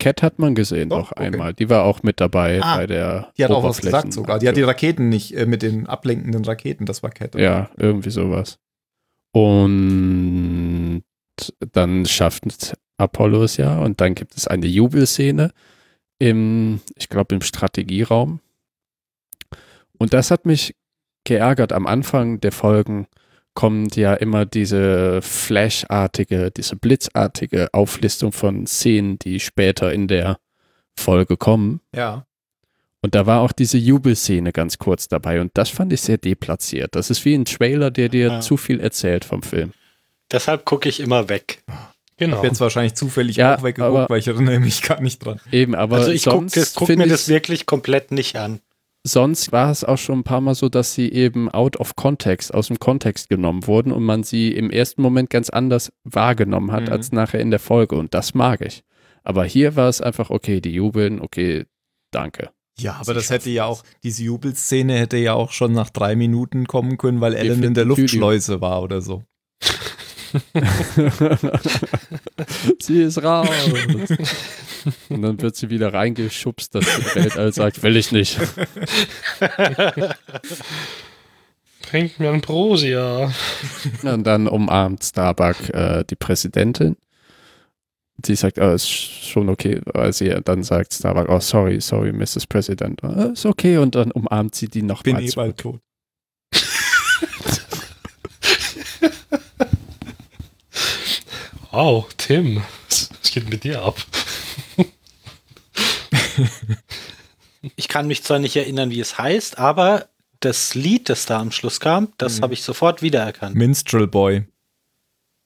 [0.00, 1.26] Cat hat man gesehen Doch, noch okay.
[1.26, 1.54] einmal.
[1.54, 4.38] Die war auch mit dabei Ah, bei der Die hat auch was gesagt sogar.
[4.38, 7.34] Die hat die Raketen nicht, äh, mit den ablenkenden Raketen, das war Cat.
[7.36, 8.58] Ja, irgendwie sowas.
[9.32, 11.02] Und
[11.72, 12.44] dann schafft
[12.98, 15.52] Apollo es ja und dann gibt es eine Jubelszene
[16.18, 18.40] im, ich glaube, im Strategieraum.
[19.98, 20.76] Und das hat mich
[21.24, 21.72] geärgert.
[21.72, 23.06] Am Anfang der Folgen
[23.54, 30.38] kommt ja immer diese flashartige, diese blitzartige Auflistung von Szenen, die später in der
[30.96, 31.80] Folge kommen.
[31.94, 32.26] Ja.
[33.00, 36.94] Und da war auch diese Jubelszene ganz kurz dabei und das fand ich sehr deplatziert.
[36.94, 38.40] Das ist wie ein Trailer, der dir Ja.
[38.40, 39.72] zu viel erzählt vom Film.
[40.32, 41.62] Deshalb gucke ich immer weg.
[42.16, 42.32] Genau.
[42.32, 45.24] Ich habe jetzt wahrscheinlich zufällig Ja, auch weggeguckt, aber- weil ich erinnere mich gar nicht
[45.24, 45.40] dran.
[45.52, 48.60] Eben, aber also ich gucke guck mir das wirklich komplett nicht an.
[49.06, 52.52] Sonst war es auch schon ein paar Mal so, dass sie eben out of context,
[52.54, 56.84] aus dem Kontext genommen wurden und man sie im ersten Moment ganz anders wahrgenommen hat
[56.86, 56.92] Mhm.
[56.92, 58.82] als nachher in der Folge und das mag ich.
[59.22, 61.64] Aber hier war es einfach, okay, die jubeln, okay,
[62.10, 62.50] danke.
[62.78, 66.16] Ja, aber Sie das hätte ja auch, diese Jubelszene hätte ja auch schon nach drei
[66.16, 69.22] Minuten kommen können, weil Ellen in der Luftschleuse war oder so.
[72.80, 73.48] sie ist raus.
[75.08, 78.38] Und dann wird sie wieder reingeschubst, dass die Weltall sagt, will ich nicht.
[81.90, 83.32] Bringt mir ein Prosia.
[84.02, 86.96] Und dann umarmt Starbuck äh, die Präsidentin.
[88.24, 92.46] Sie sagt, oh, ist schon okay, weil sie dann sagt Starbuck, oh, sorry, sorry, Mrs.
[92.46, 93.00] President.
[93.02, 93.76] Oh, ist okay.
[93.78, 95.80] Und dann umarmt sie die Bin nochmal eh bald tot.
[101.70, 103.96] Wow, Tim, was geht mit dir ab?
[107.76, 110.08] Ich kann mich zwar nicht erinnern, wie es heißt, aber
[110.40, 112.42] das Lied, das da am Schluss kam, das Mhm.
[112.42, 113.56] habe ich sofort wiedererkannt.
[113.56, 114.46] Minstrel Boy.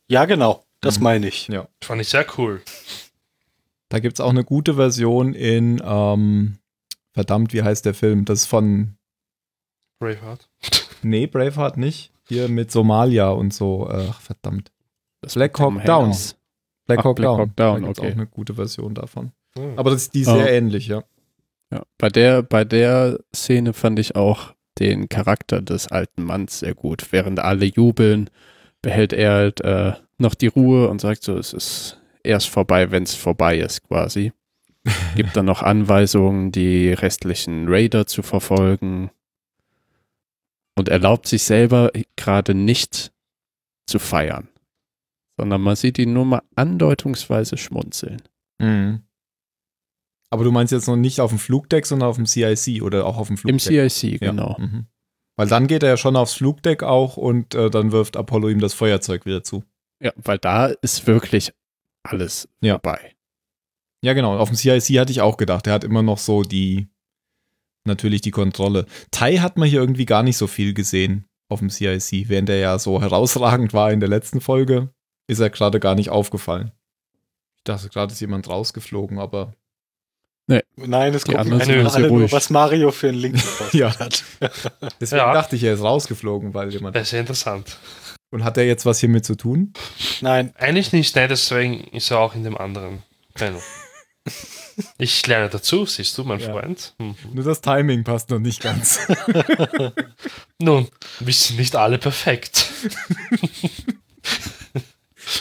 [0.08, 0.64] Ja, genau.
[0.80, 1.04] Das Mhm.
[1.04, 1.46] meine ich.
[1.46, 1.68] Ja.
[1.84, 2.60] Fand ich sehr cool.
[3.88, 6.58] Da gibt es auch eine gute Version in, ähm,
[7.12, 8.24] verdammt, wie heißt der Film?
[8.24, 8.96] Das ist von,
[10.00, 10.48] Braveheart.
[11.02, 12.12] nee, Braveheart nicht.
[12.26, 13.88] Hier mit Somalia und so.
[13.88, 14.72] Ach, verdammt.
[15.20, 16.06] Das Black Hawk Down.
[16.06, 16.36] Hands.
[16.86, 17.38] Black Hawk Black Down.
[17.38, 18.08] Hawk Down, da gibt's okay.
[18.08, 19.30] auch eine gute Version davon.
[19.58, 19.72] Ja.
[19.76, 20.36] Aber das, die ist Oh.
[20.36, 21.02] sehr ähnlich, ja.
[21.70, 26.74] Ja, bei der, bei der Szene fand ich auch den Charakter des alten Manns sehr
[26.74, 27.12] gut.
[27.12, 28.30] Während alle jubeln,
[28.80, 33.02] behält er halt äh, noch die Ruhe und sagt so, es ist erst vorbei, wenn
[33.02, 34.32] es vorbei ist, quasi.
[35.16, 39.10] Gibt dann noch Anweisungen, die restlichen Raider zu verfolgen
[40.76, 43.12] und erlaubt sich selber gerade nicht
[43.86, 44.48] zu feiern,
[45.36, 48.22] sondern man sieht ihn nur mal andeutungsweise schmunzeln.
[48.58, 49.02] Mhm.
[50.30, 53.16] Aber du meinst jetzt noch nicht auf dem Flugdeck, sondern auf dem CIC oder auch
[53.16, 53.90] auf dem Im Flugdeck?
[53.90, 54.30] CIC, Ja.
[54.30, 54.56] genau.
[54.58, 54.86] Mhm.
[55.36, 58.58] Weil dann geht er ja schon aufs Flugdeck auch und äh, dann wirft Apollo ihm
[58.60, 59.62] das Feuerzeug wieder zu.
[60.02, 61.52] Ja, weil da ist wirklich
[62.02, 62.74] alles Ja.
[62.74, 63.14] vorbei.
[64.02, 64.36] Ja, genau.
[64.36, 65.66] Auf dem CIC hatte ich auch gedacht.
[65.66, 66.88] Er hat immer noch so die,
[67.84, 68.86] natürlich die Kontrolle.
[69.10, 72.28] Tai hat man hier irgendwie gar nicht so viel gesehen auf dem CIC.
[72.28, 74.90] Während er ja so herausragend war in der letzten Folge,
[75.28, 76.72] ist er gerade gar nicht aufgefallen.
[77.56, 79.54] Ich dachte, gerade ist jemand rausgeflogen, aber
[80.76, 82.32] Nein, es Die gucken sind alle nur, ruhig.
[82.32, 83.98] was Mario für einen Link gepostet Ja.
[83.98, 84.24] hat.
[85.00, 85.32] deswegen Ja.
[85.34, 86.96] dachte ich, er ist rausgeflogen, weil jemand.
[86.96, 87.76] Das ist sehr interessant.
[88.30, 89.72] Und hat er jetzt was hiermit zu tun?
[90.20, 93.02] Nein, Eigentlich nicht, nein, deswegen ist er auch in dem anderen
[93.34, 93.60] Panel.
[94.96, 96.50] Ich lerne dazu, siehst du, mein Ja.
[96.52, 96.94] Freund.
[97.00, 97.16] Hm.
[97.32, 99.00] Nur das Timing passt noch nicht ganz.
[100.60, 100.86] Nun,
[101.18, 102.66] wir sind nicht alle perfekt.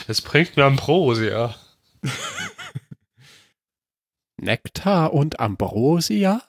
[0.08, 1.54] Es bringt mir Ambrosia.
[4.38, 6.42] Nektar und Ambrosia?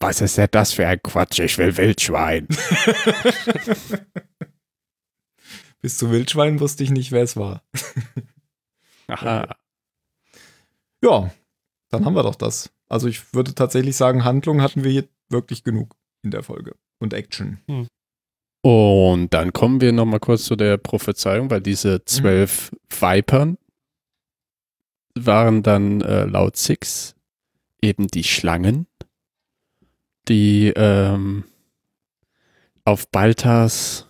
[0.00, 1.38] Was ist denn das für ein Quatsch?
[1.40, 2.48] Ich will Wildschwein.
[5.80, 7.62] Bis zu Wildschwein wusste ich nicht, wer es war.
[9.08, 9.56] Aha.
[11.02, 11.30] Ja,
[11.90, 12.70] dann haben wir doch das.
[12.88, 16.76] Also ich würde tatsächlich sagen, Handlung hatten wir hier wirklich genug in der Folge.
[16.98, 17.60] Und Action.
[18.62, 23.58] Und dann kommen wir nochmal kurz zu der Prophezeiung, weil diese zwölf Vipern
[25.14, 27.15] waren dann äh, laut Six
[27.86, 28.86] eben die Schlangen,
[30.28, 31.44] die ähm,
[32.84, 34.08] auf Baltas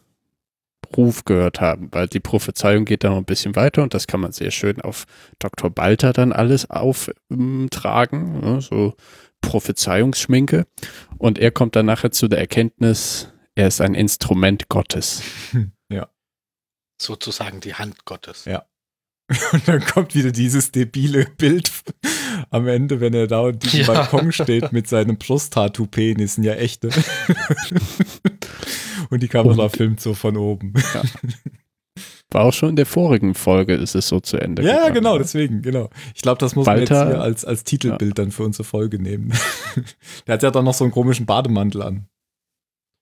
[0.97, 4.21] Ruf gehört haben, weil die Prophezeiung geht dann noch ein bisschen weiter und das kann
[4.21, 5.05] man sehr schön auf
[5.39, 5.69] Dr.
[5.69, 8.95] Balter dann alles auftragen, ne, so
[9.41, 10.67] Prophezeiungsschminke.
[11.19, 15.23] Und er kommt dann nachher zu der Erkenntnis, er ist ein Instrument Gottes.
[17.01, 18.45] sozusagen die Hand Gottes.
[18.45, 18.67] Ja.
[19.53, 21.71] Und dann kommt wieder dieses debile Bild
[22.51, 23.87] am Ende, wenn er da und diesem Ja.
[23.87, 26.89] Balkon steht mit seinem Brusttattoo-Penis, sind ja echte.
[29.11, 30.73] und die Kamera Und- filmt so von oben.
[32.31, 34.95] War auch schon in der vorigen Folge, ist es so zu Ende Ja, gegangen.
[34.95, 35.91] genau, deswegen, genau.
[36.15, 39.33] Ich glaube, das muss man jetzt hier als, als Titelbild dann für unsere Folge nehmen.
[40.27, 42.09] Der hat ja dann noch so einen komischen Bademantel an.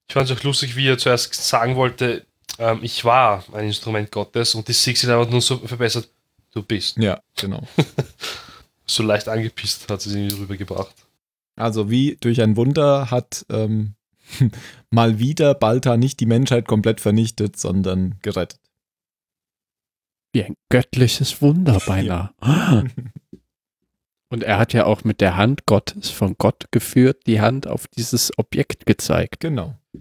[0.08, 2.26] Ich fand es auch lustig, wie er zuerst sagen wollte,
[2.58, 6.08] ähm, ich war ein Instrument Gottes und die Six sind aber nur so verbessert,
[6.52, 6.98] du bist.
[6.98, 7.66] Ja, genau.
[8.86, 10.94] So leicht angepisst hat sie irgendwie rübergebracht.
[11.56, 13.94] Also wie durch ein Wunder hat ähm,
[14.90, 18.60] mal wieder Balta nicht die Menschheit komplett vernichtet, sondern gerettet.
[20.32, 22.30] Wie ein göttliches Wunder beinahe.
[24.30, 27.86] Und er hat ja auch mit der Hand Gottes, von Gott geführt, die Hand auf
[27.86, 29.38] dieses Objekt gezeigt.
[29.38, 29.76] Genau.
[29.92, 30.00] ich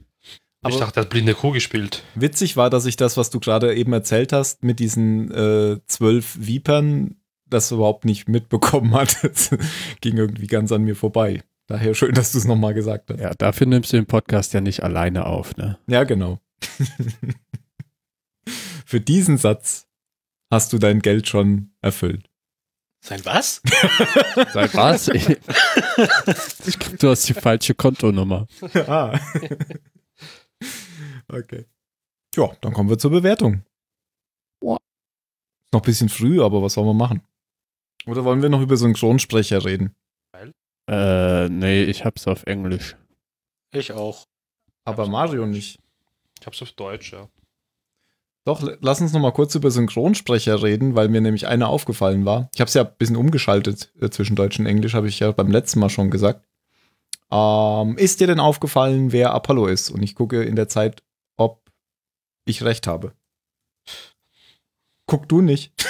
[0.64, 2.04] Aber- dachte, er hat blinde Kuh gespielt.
[2.16, 6.36] Witzig war, dass ich das, was du gerade eben erzählt hast, mit diesen äh, zwölf
[6.40, 7.18] Vipern,
[7.54, 9.24] das überhaupt nicht mitbekommen hat.
[9.24, 9.52] Das
[10.02, 11.44] ging irgendwie ganz an mir vorbei.
[11.68, 13.20] Daher schön, dass du es nochmal gesagt hast.
[13.20, 15.80] Ja, dafür nimmst du den Podcast ja nicht alleine auf, ne?
[15.88, 16.40] Ja, genau.
[18.86, 19.88] Für diesen Satz
[20.52, 22.30] hast du dein Geld schon erfüllt.
[23.02, 23.62] Sein was?
[24.54, 25.08] Seit was?
[25.10, 28.48] ich glaube, du hast die falsche Kontonummer.
[28.88, 29.20] ah.
[31.28, 31.66] okay.
[32.36, 33.64] Ja, dann kommen wir zur Bewertung.
[34.60, 34.78] Boah.
[35.72, 37.22] Noch ein bisschen früh, aber was sollen wir machen?
[38.06, 39.96] Oder wollen wir noch über Synchronsprecher reden?
[40.90, 42.98] Äh, nee, ich hab's auf Englisch.
[43.72, 44.26] Ich auch.
[44.86, 45.80] Aber Mario nicht.
[46.40, 47.30] Ich hab's auf Deutsch, ja.
[48.46, 52.50] Doch, lass uns noch mal kurz über Synchronsprecher reden, weil mir nämlich einer aufgefallen war.
[52.54, 55.32] Ich habe es ja ein bisschen umgeschaltet äh, zwischen Deutsch und Englisch, habe ich ja
[55.32, 56.46] beim letzten Mal schon gesagt.
[57.32, 59.90] Ähm, ist dir denn aufgefallen, wer Apollo ist?
[59.90, 61.02] Und ich gucke in der Zeit,
[61.38, 61.72] ob
[62.46, 63.14] ich recht habe.
[65.06, 65.72] Guck du nicht.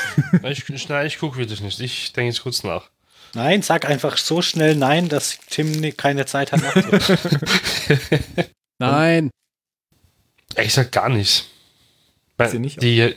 [0.44, 1.80] Ich, ich, nein, ich gucke wirklich nicht.
[1.80, 2.92] Ich denke jetzt kurz nach.
[3.34, 8.46] Nein, sag einfach so schnell Nein, dass Tim keine Zeit hat nachzudenken.
[8.78, 9.32] Nein.
[10.56, 11.46] Ich sag gar nichts.
[12.38, 12.82] Weil Sie nicht?
[12.84, 13.16] Die,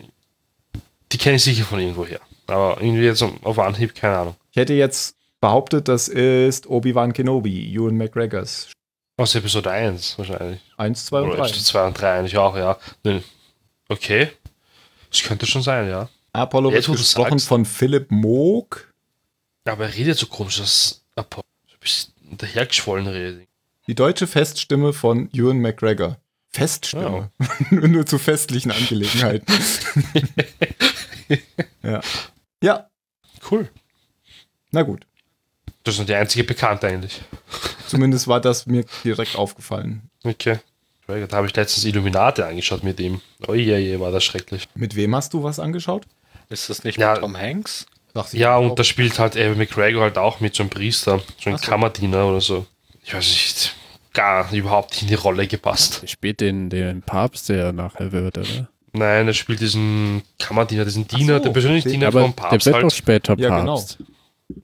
[1.13, 2.21] die kenne ich sicher von irgendwoher.
[2.47, 4.37] Aber irgendwie jetzt auf Anhieb, keine Ahnung.
[4.53, 8.71] Ich hätte jetzt behauptet, das ist Obi-Wan Kenobi, Ewan McGregors.
[9.19, 10.61] Aus Episode 1 wahrscheinlich.
[10.77, 11.43] 1, 2 und Oder 3.
[11.45, 12.79] Episode 2 und 3 eigentlich auch, ja.
[13.89, 14.31] Okay.
[15.19, 16.09] Das könnte schon sein, ja.
[16.33, 18.93] Apollo wird Jetzt, gesprochen von Philipp Moog.
[19.67, 23.49] Ja, Aber er redet so komisch, dass Apollo ein bisschen dahergeschwollen redet.
[23.87, 26.19] Die deutsche Feststimme von Ewan McGregor.
[26.51, 27.31] Feststimme.
[27.71, 29.47] Nur zu festlichen Angelegenheiten.
[31.83, 32.01] ja.
[32.62, 32.89] Ja,
[33.51, 33.69] Cool.
[34.73, 35.07] na gut.
[35.85, 37.23] Das ist nur die einzige Bekannte eigentlich.
[37.87, 40.11] Zumindest war das mir direkt aufgefallen.
[40.25, 40.59] Okay.
[41.07, 43.21] Da habe ich letztens Illuminate angeschaut mit ihm.
[43.47, 44.69] Oh je, je, war das schrecklich.
[44.75, 46.05] Mit wem hast du was angeschaut?
[46.49, 47.13] Ist das nicht Ja.
[47.13, 47.87] mit Tom Hanks?
[48.33, 51.57] Ja, und da spielt halt Evan McGregor halt auch mit so einem Priester, so ein
[51.57, 51.71] Ach so.
[51.71, 52.65] Kammerdiener oder so.
[53.05, 53.77] Ich weiß nicht,
[54.15, 56.01] gar überhaupt nicht in die Rolle gepasst.
[56.03, 58.69] Er spielt den, den Papst, der nachher wird, oder?
[58.93, 62.77] Nein, er spielt diesen Kammerdiener, diesen Diener, so, den persönlichen Diener vom der Papst wird
[62.77, 62.93] doch halt.
[62.95, 63.75] später Ja, genau.
[63.77, 63.99] Papst.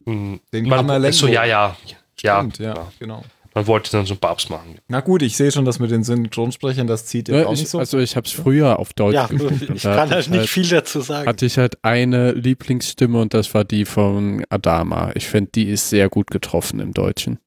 [0.06, 1.14] Den man, Kammerlengo.
[1.14, 1.76] so, ja, ja.
[2.16, 2.92] Stimmt, ja, ja, ja.
[2.98, 3.24] genau.
[3.54, 4.78] Man wollte dann so einen Papst machen.
[4.88, 7.68] Na gut, ich sehe schon, dass mit den Synchronsprechern das zieht Ja, auch nicht ich,
[7.68, 7.78] so.
[7.78, 9.62] also ich habe es früher auf Deutsch Ja, geguckt.
[9.74, 11.28] ich da kann hatte halt nicht viel dazu sagen.
[11.28, 15.12] hatte ich halt eine Lieblingsstimme und das war die von Adama.
[15.14, 17.38] Ich finde, die ist sehr gut getroffen im Deutschen.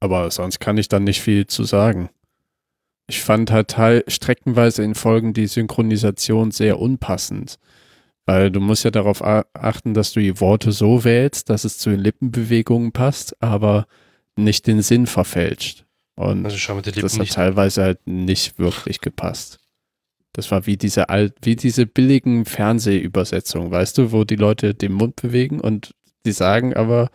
[0.00, 2.08] Aber sonst kann ich dann nicht viel zu sagen.
[3.06, 7.58] Ich fand halt teil, streckenweise in Folgen die Synchronisation sehr unpassend.
[8.24, 11.90] Weil du musst ja darauf achten, dass du die Worte so wählst, dass es zu
[11.90, 13.86] den Lippenbewegungen passt, aber
[14.44, 15.84] nicht den Sinn verfälscht.
[16.16, 19.58] Und Also das hat teilweise halt nicht wirklich gepasst.
[20.32, 24.92] Das war wie diese alt, wie diese billigen Fernsehübersetzungen, weißt du, wo die Leute den
[24.92, 27.10] Mund bewegen und die sagen aber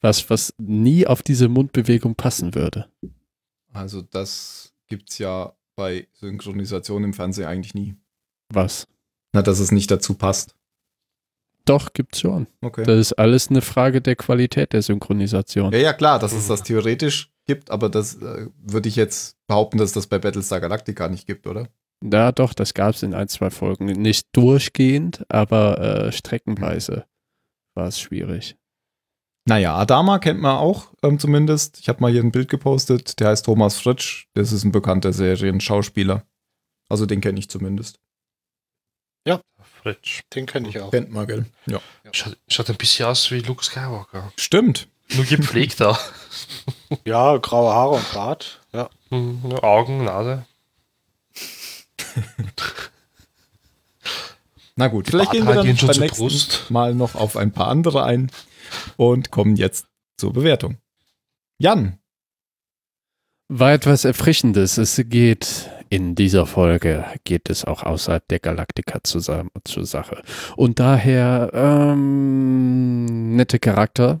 [0.00, 2.88] was, was nie auf diese Mundbewegung passen würde.
[3.72, 7.96] Also das gibt's ja bei Synchronisation im Fernsehen eigentlich nie.
[8.48, 8.86] Was?
[9.32, 10.55] Na, dass es nicht dazu passt.
[11.66, 12.46] Doch, gibt's schon.
[12.62, 12.84] Okay.
[12.84, 15.72] Das ist alles eine Frage der Qualität der Synchronisation.
[15.72, 19.78] Ja, ja, klar, dass es das theoretisch gibt, aber das äh, würde ich jetzt behaupten,
[19.78, 21.68] dass es das bei Battlestar Galactica nicht gibt, oder?
[22.04, 23.86] Ja, doch, das gab's in ein, zwei Folgen.
[23.86, 27.04] Nicht durchgehend, aber äh, streckenweise
[27.74, 28.56] war es schwierig.
[29.48, 31.78] Naja, Adama kennt man auch ähm, zumindest.
[31.80, 33.20] Ich habe mal hier ein Bild gepostet.
[33.20, 34.26] Der heißt Thomas Fritsch.
[34.34, 36.24] Das ist ein bekannter Serienschauspieler.
[36.88, 38.00] Also den kenne ich zumindest.
[39.86, 40.22] Fritsch.
[40.34, 40.90] Den kenne ich auch.
[40.90, 41.46] Kennt man, gell?
[41.66, 41.80] Ja.
[42.10, 44.32] Schaut, schaut ein bisschen aus wie Luke Skywalker.
[44.36, 44.88] Stimmt.
[45.14, 45.96] Nur gepflegter.
[47.04, 48.60] Ja, graue Haare und Bart.
[48.72, 48.90] Ja.
[49.08, 50.44] Hm, nur Augen, Nase.
[54.76, 56.70] Na gut, vielleicht gehen wir dann beim nächsten Brust.
[56.70, 58.30] Mal noch auf ein paar andere ein
[58.96, 59.86] und kommen jetzt
[60.18, 60.78] zur Bewertung.
[61.58, 61.98] Jan,
[63.48, 64.76] War etwas Erfrischendes.
[64.78, 70.22] Es geht in dieser Folge, geht es auch außerhalb der Galaktika zusammen, zur Sache.
[70.56, 74.20] Und daher ähm, nette Charakter,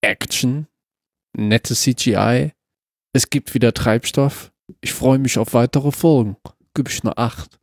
[0.00, 0.66] Action,
[1.32, 2.52] nette CGI.
[3.12, 4.52] Es gibt wieder Treibstoff.
[4.80, 6.36] Ich freue mich auf weitere Folgen.
[6.74, 7.58] Gib ich eine 8.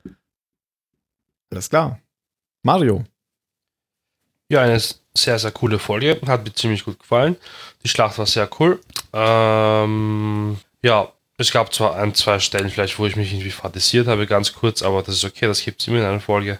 [1.52, 2.00] alles klar.
[2.64, 3.04] Mario,
[4.50, 6.20] Ja, eine sehr, sehr coole Folge.
[6.28, 7.38] Hat mir ziemlich gut gefallen.
[7.84, 8.82] Die Schlacht war sehr cool.
[9.14, 14.26] Ähm, ja, es gab zwar ein, zwei Stellen vielleicht, wo ich mich irgendwie fantasiert habe,
[14.26, 16.60] ganz kurz, aber das ist okay, das gibt es immer in einer Folge.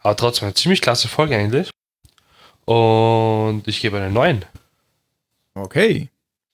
[0.00, 1.70] Aber trotzdem eine ziemlich klasse Folge eigentlich.
[2.64, 4.44] Und ich gebe eine 9.
[5.54, 6.08] okay.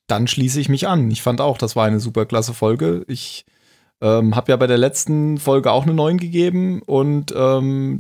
[0.08, 1.10] Dann schließe ich mich an.
[1.10, 3.04] Ich fand auch, das war eine super klasse Folge.
[3.08, 3.44] Ich
[4.00, 7.98] ähm, habe ja bei der letzten Folge auch eine 9 gegeben und ähm,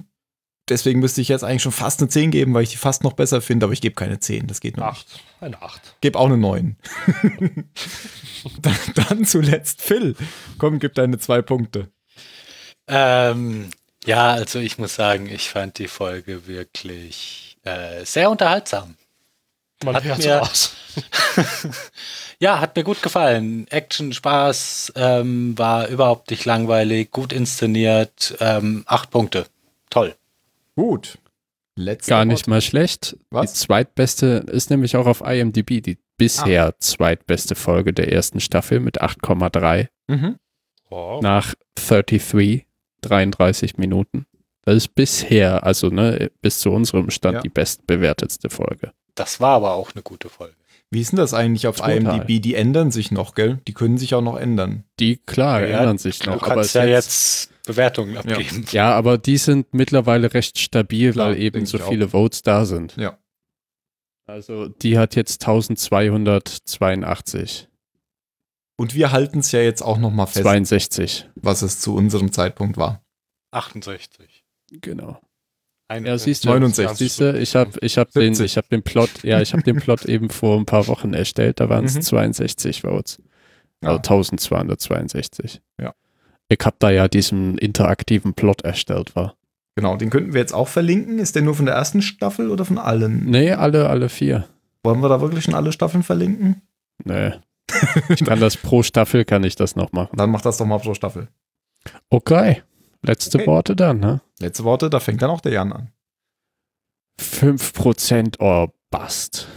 [0.68, 3.12] deswegen müsste ich jetzt eigentlich schon fast eine 10 geben, weil ich die fast noch
[3.12, 4.46] besser finde, aber ich gebe keine 10.
[4.46, 5.06] Das geht noch nicht.
[5.12, 5.42] 8.
[5.42, 5.80] Eine 8.
[6.00, 6.76] Gib auch eine 9.
[8.62, 10.16] dann, dann zuletzt Phil.
[10.58, 11.90] Komm, gib deine zwei Punkte.
[12.88, 13.70] Ähm,
[14.04, 18.96] ja, also ich muss sagen, ich fand die Folge wirklich äh, sehr unterhaltsam.
[19.84, 20.72] Man Hat hört mir- aus.
[22.38, 23.66] Ja, hat mir gut gefallen.
[23.68, 29.46] Action, Spaß, ähm, war überhaupt nicht langweilig, gut inszeniert, ähm, acht Punkte.
[29.88, 30.14] Toll.
[30.76, 31.18] Gut.
[31.78, 33.16] Letzte Gar nicht mal schlecht.
[33.30, 33.52] Was?
[33.52, 39.02] Die zweitbeste ist nämlich auch auf IMDb die bisher zweitbeste Folge der ersten Staffel mit
[39.02, 40.36] 8,3 Mhm.
[40.88, 41.20] Wow.
[41.22, 42.66] nach 33,
[43.02, 44.26] 33 Minuten.
[44.62, 47.40] Das ist bisher, also ne, bis zu unserem Stand Ja.
[47.42, 48.92] die bestbewertetste Folge.
[49.14, 50.54] Das war aber auch eine gute Folge.
[50.90, 51.96] Wie ist denn das eigentlich auf Total.
[51.96, 52.40] IMDb?
[52.40, 53.58] Die ändern sich noch, gell?
[53.66, 54.84] Die können sich auch noch ändern.
[55.00, 56.42] Die, klar, Ja, ändern sich Du noch.
[56.42, 58.64] aber es kannst ist ja jetzt Bewertungen abgeben.
[58.70, 61.88] Ja, aber die sind mittlerweile recht stabil, Klar, weil eben so ich auch.
[61.88, 62.94] viele Votes da sind.
[62.96, 63.18] Ja.
[64.26, 67.68] Also die hat jetzt 1282,
[68.76, 72.32] Und wir halten es ja jetzt auch noch mal fest, 62, was es zu unserem
[72.32, 73.02] Zeitpunkt war.
[73.52, 74.44] 68.
[74.82, 75.20] genau.
[75.90, 76.98] Ja, siehst du, 69.
[76.98, 78.44] siehst du, ich habe ich hab den, 70.
[78.44, 81.60] ich hab den Plot, ja, ich habe den Plot eben vor ein paar Wochen erstellt,
[81.60, 82.02] da waren es Mhm.
[82.02, 83.22] 62 Votes.
[83.82, 83.90] Ja.
[83.90, 85.60] Also 1262.
[85.80, 85.94] Ja.
[86.48, 89.34] Ich habe da ja diesen interaktiven Plot erstellt, war.
[89.76, 91.18] Genau, den könnten wir jetzt auch verlinken.
[91.18, 93.26] Ist der nur von der ersten Staffel oder von allen?
[93.26, 94.46] Nee, alle, alle vier.
[94.82, 96.62] Wollen wir da wirklich schon alle Staffeln verlinken?
[97.04, 97.32] Nee.
[98.08, 100.16] Ich kann das pro Staffel, kann ich das noch machen.
[100.16, 101.28] Dann mach das doch mal pro Staffel.
[102.10, 102.62] Okay.
[103.06, 103.46] Letzte Okay.
[103.46, 104.20] Worte dann, ne?
[104.40, 105.92] Letzte Worte, da fängt dann auch der Jan an.
[107.20, 109.48] 5% oh, Bast.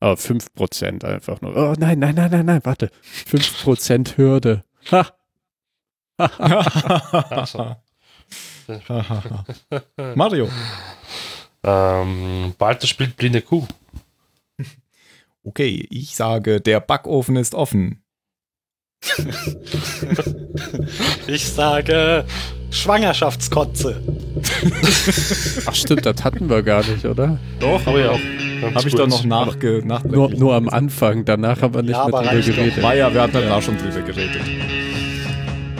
[0.00, 1.56] Oh, 5% einfach nur.
[1.56, 2.90] Oh nein, nein, nein, nein, nein, warte.
[3.26, 4.64] 5% Hürde.
[4.92, 5.12] Ha.
[10.14, 10.48] Mario.
[11.62, 13.66] Ähm, Balter spielt blinde Kuh.
[15.44, 18.02] Okay, ich sage, der Backofen ist offen.
[21.26, 22.24] Ich sage
[22.70, 24.00] Schwangerschaftskotze.
[25.66, 27.38] Ach stimmt, das hatten wir gar nicht, oder?
[27.60, 28.12] Doch, Aber ja,
[28.74, 32.08] Habe ich doch noch nachge nach Nur, nur am Anfang, danach haben wir nicht Ja,
[32.08, 32.82] mehr drüber geredet.
[32.82, 34.40] War ja, wir hatten da schon drüber geredet.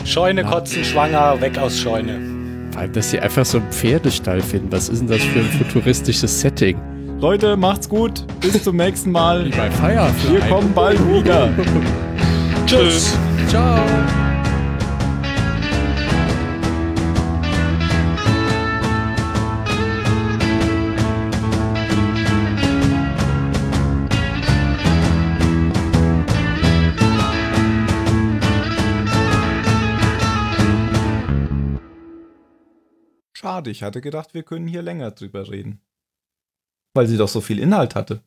[0.05, 2.19] Scheune kotzen, schwanger, weg aus Scheune.
[2.73, 4.73] Vor allem, dass sie einfach so einen Pferdestall finden.
[4.73, 6.79] Was ist denn das für ein futuristisches Setting?
[7.21, 8.25] Leute, macht's gut.
[8.41, 9.51] Bis zum nächsten Mal.
[9.57, 10.33] bei Firefly.
[10.33, 11.51] Wir kommen bald wieder.
[12.69, 13.17] Tschüss.
[13.49, 13.83] Ciao.
[33.33, 35.81] Schade, ich hatte gedacht, wir können hier länger drüber reden.
[36.93, 38.21] Weil sie doch so viel Inhalt hatte.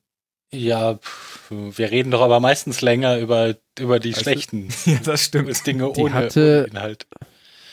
[0.51, 5.27] Ja, pff, wir reden doch aber meistens länger über, über die Also- schlechten Ja, das
[5.27, 7.07] über Dinge Die ohne, hatte- ohne Inhalt.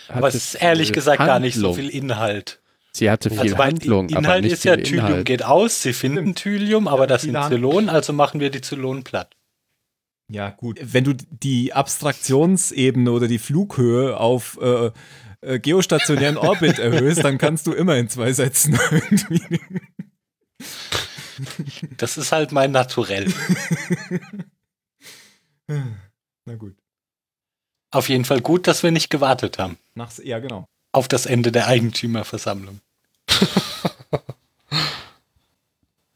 [0.08, 2.60] Aber es ist ehrlich gesagt gar nicht so viel Inhalt.
[2.92, 5.26] Sie hatte viel Also Handlung, aber Inhalt nicht ist ja, viel Thylium Inhalt.
[5.26, 9.34] geht aus, sie finden Thylium, aber das sind Zylonen, also machen wir die Zylonen platt.
[10.30, 10.78] Ja, gut.
[10.82, 14.90] Wenn du die Abstraktionsebene oder die Flughöhe auf äh,
[15.42, 19.60] äh, geostationären Orbit erhöhst, dann kannst du immer in zwei Sätzen irgendwie.
[21.96, 23.32] Das ist halt mein Naturell.
[25.68, 26.76] Na gut.
[27.90, 30.66] Auf jeden Fall gut, dass wir nicht gewartet haben Nach's, ja, genau.
[30.92, 32.80] auf das Ende der Eigentümerversammlung.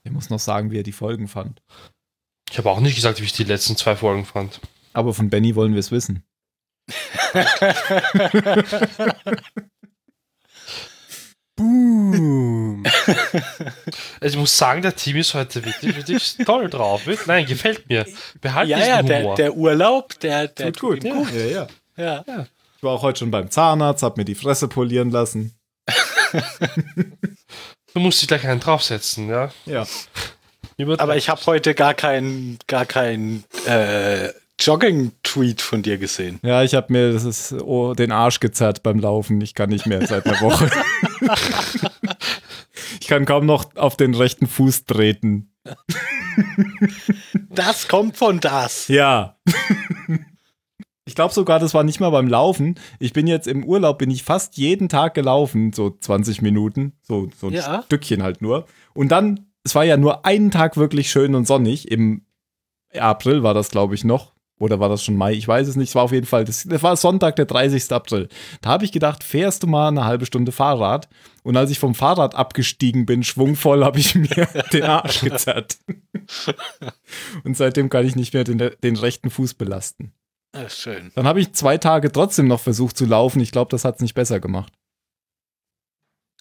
[0.05, 1.63] Er muss noch sagen, wie er die Folgen fand.
[2.51, 4.61] Ich habe auch nicht gesagt, wie ich die letzten zwei Folgen fand.
[4.93, 6.25] Aber von Benny wollen wir es wissen.
[11.63, 12.83] Boom.
[14.21, 17.03] Also ich muss sagen, der Team ist heute wirklich, wirklich toll drauf.
[17.27, 18.07] Nein, gefällt mir.
[18.41, 21.05] Behalt ja, ja, der, der Urlaub, der, der Tut gut.
[21.05, 22.25] ihm Ja, ja.
[22.27, 22.47] Ja.
[22.77, 25.55] Ich war auch heute schon beim Zahnarzt, hab mir die Fresse polieren lassen.
[27.95, 29.51] du musst dich gleich einen draufsetzen, ja.
[29.67, 29.87] Ja.
[30.99, 34.29] Aber ich habe heute gar keinen gar kein, äh,
[34.65, 36.39] Jogging-Tweet von dir gesehen.
[36.43, 39.41] Ja, ich habe mir das ist, oh, den Arsch gezerrt beim Laufen.
[39.41, 40.71] Ich kann nicht mehr seit einer Woche.
[43.01, 45.53] ich kann kaum noch auf den rechten Fuß treten.
[47.51, 48.89] Das kommt von das.
[48.89, 49.37] Ja.
[51.05, 52.77] Ich glaube sogar, das war nicht mal beim Laufen.
[52.99, 57.29] Ich bin jetzt im Urlaub, bin ich fast jeden Tag gelaufen, so 20 Minuten, so,
[57.39, 57.83] so ein Ja.
[57.85, 58.67] Stückchen halt nur.
[58.95, 61.91] Und dann, es war ja nur einen Tag wirklich schön und sonnig.
[61.91, 62.25] Im
[62.97, 64.33] April war das, glaube ich, noch.
[64.59, 65.33] Oder war das schon Mai?
[65.33, 65.89] Ich weiß es nicht.
[65.89, 67.91] Es war auf jeden Fall, das, das war Sonntag, der 30.
[67.91, 68.29] April.
[68.61, 71.09] Da habe ich gedacht, fährst du mal eine halbe Stunde Fahrrad?
[71.43, 75.79] Und als ich vom Fahrrad abgestiegen bin, schwungvoll, habe ich mir den Arsch gezerrt.
[77.45, 80.13] und seitdem kann ich nicht mehr den, den rechten Fuß belasten.
[80.53, 81.11] Das ist schön.
[81.15, 83.41] Dann habe ich zwei Tage trotzdem noch versucht zu laufen.
[83.41, 84.73] Ich glaube, das hat es nicht besser gemacht.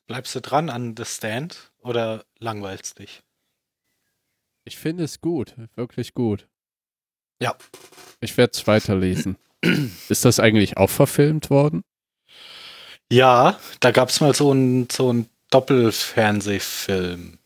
[0.05, 3.23] Bleibst du dran an The Stand oder langweilst dich?
[4.65, 6.47] Ich finde es gut, wirklich gut.
[7.41, 7.55] Ja.
[8.19, 9.35] Ich werde es weiterlesen.
[10.09, 11.83] Ist das eigentlich auch verfilmt worden?
[13.11, 17.39] Ja, da gab es mal so einen so einen Doppelfernsehfilm.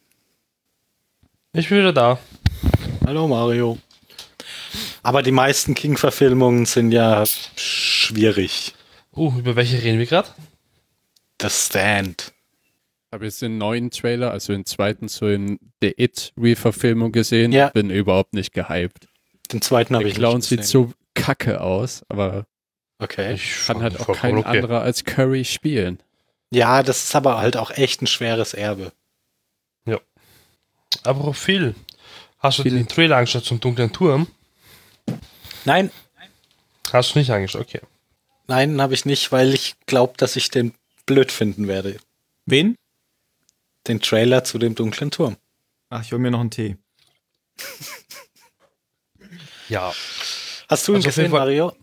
[1.54, 2.20] Ich bin wieder da.
[3.06, 3.78] Hallo Mario.
[5.02, 7.24] Aber die meisten King-Verfilmungen sind ja
[7.56, 8.74] schwierig.
[9.16, 10.30] Uh, über welche reden wir gerade?
[11.42, 12.34] The Stand.
[13.14, 17.54] Habe jetzt den neuen Trailer, also den zweiten zu den The It Re-Verfilmung gesehen.
[17.54, 17.70] Ja.
[17.70, 19.08] Bin überhaupt nicht gehypt.
[19.48, 20.88] Den zweiten habe ich Clown nicht sieht gesehen.
[20.90, 22.46] so kacke aus, aber
[22.98, 23.34] Okay.
[23.34, 24.48] Ich Kann halt auch kein okay.
[24.48, 26.00] anderer als Curry spielen.
[26.52, 28.92] Ja, das ist aber halt auch echt ein schweres Erbe.
[31.04, 31.76] Aber Phil,
[32.40, 32.74] hast du Phil.
[32.74, 34.28] den Trailer angeschaut zum dunklen Turm?
[35.66, 35.92] Nein,
[36.92, 37.82] Hast du nicht angeschaut, okay.
[38.48, 40.74] nein, habe ich nicht, weil ich glaube, dass ich den
[41.06, 41.98] blöd finden werde.
[42.46, 42.76] Wen?
[43.88, 45.36] Den Trailer zu dem dunklen Turm.
[45.90, 46.78] Ach, ich hol mir noch einen Tee.
[49.70, 49.94] Ja.
[50.70, 51.74] Hast du ihn Also gesehen, Fall- Mario?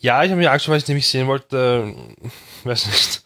[0.00, 2.28] Ja, ich habe mir angeschaut, weil ich nämlich sehen wollte, äh,
[2.68, 3.22] weiß nicht.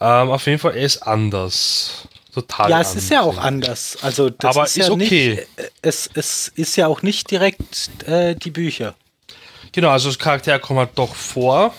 [0.00, 2.08] Ähm, auf jeden Fall, er ist anders.
[2.34, 2.90] Total Ja, anders.
[2.96, 3.96] es ist ja auch anders.
[4.02, 5.30] Also das Aber ist, ist ja okay.
[5.36, 8.94] Nicht, äh, es, es ist ja auch nicht direkt äh, die Bücher.
[9.72, 11.72] Genau, also das Charakter kommt halt doch vor.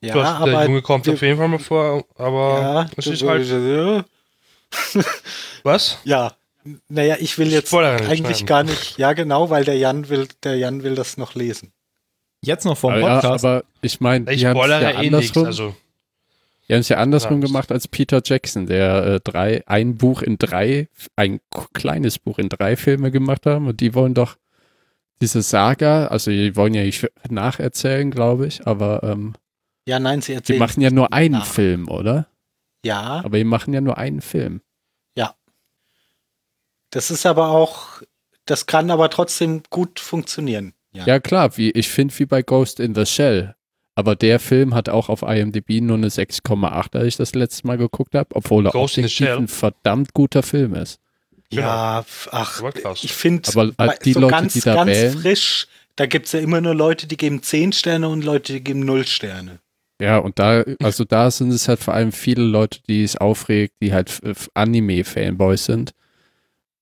[0.00, 3.06] Ja, Du hast, der Junge kommt wir- auf jeden Fall mal vor, aber ja, es
[3.08, 4.04] ist halt.
[5.64, 5.98] Was?
[6.04, 6.32] ja.
[6.88, 8.98] Naja, ich will jetzt Spoiler eigentlich gar nicht.
[8.98, 11.72] Ja, genau, weil der Jan will, der Jan will das noch lesen.
[12.40, 13.44] Jetzt noch vom Aber, ja, Podcast.
[13.44, 15.74] aber ich meine, Ich die haben es spoilere ja eh andersrum, Also,
[16.68, 17.46] die haben's ja andersrum Ja.
[17.48, 21.40] gemacht als Peter Jackson, der äh, drei, ein Buch in drei, ein
[21.72, 24.36] kleines Buch in drei Filme gemacht haben und die wollen doch
[25.20, 29.34] diese Saga, also die wollen ja nicht nacherzählen, glaube ich, aber ähm,
[29.88, 30.58] Ja, nein, sie die erzählen.
[30.60, 31.46] machen ja nur einen nach.
[31.46, 32.28] Film, oder?
[32.84, 34.60] Ja, Aber die machen ja nur einen Film.
[36.90, 38.02] Das ist aber auch,
[38.44, 40.72] das kann aber trotzdem gut funktionieren.
[40.92, 43.54] Ja, klar, wie, ich finde wie bei Ghost in the Shell.
[43.94, 47.78] Aber der Film hat auch auf IMDb nur eine 6,8, als ich das letzte Mal
[47.78, 50.98] geguckt habe, obwohl er Ghost objektiv ein verdammt guter Film ist.
[51.50, 52.62] Ja, f- ach,
[53.02, 55.66] ich finde, Aber halt die so Leute, ganz, die da ganz wählen- frisch,
[55.96, 58.80] da gibt es ja immer nur Leute, die geben 10 Sterne und Leute, die geben
[58.80, 59.58] 0 Sterne.
[60.00, 63.74] Ja, und da, also da sind es halt vor allem viele Leute, die es aufregt,
[63.82, 64.20] die halt
[64.54, 65.92] Anime-Fanboys sind,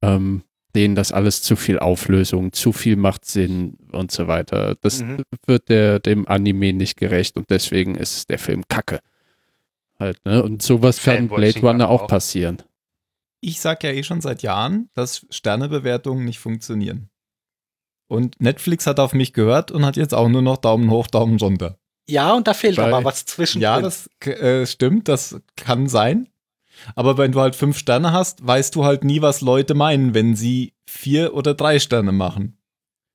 [0.03, 0.43] ähm,
[0.75, 4.75] denen das alles zu viel Auflösung, zu viel macht Sinn und so weiter.
[4.83, 5.23] Das Mhm.
[5.47, 9.01] wird der, dem Anime nicht gerecht und deswegen ist der Film kacke.
[9.99, 10.43] Halt, ne?
[10.43, 12.09] Und sowas kann Blade Runner auch auch.
[12.09, 12.63] passieren.
[13.41, 17.09] ich sag ja eh schon seit Jahren, dass Sternebewertungen nicht funktionieren.
[18.09, 21.39] Und Netflix hat auf mich gehört und hat jetzt auch nur noch Daumen hoch, Daumen
[21.39, 21.79] runter.
[22.09, 23.61] Ja, und da fehlt Bei- aber was zwischen.
[23.63, 26.29] Ja, das äh, stimmt, das kann sein.
[26.95, 30.37] Aber wenn du halt fünf Sterne hast, weißt du halt nie, was Leute meinen, wenn
[30.37, 32.59] sie vier oder drei Sterne machen.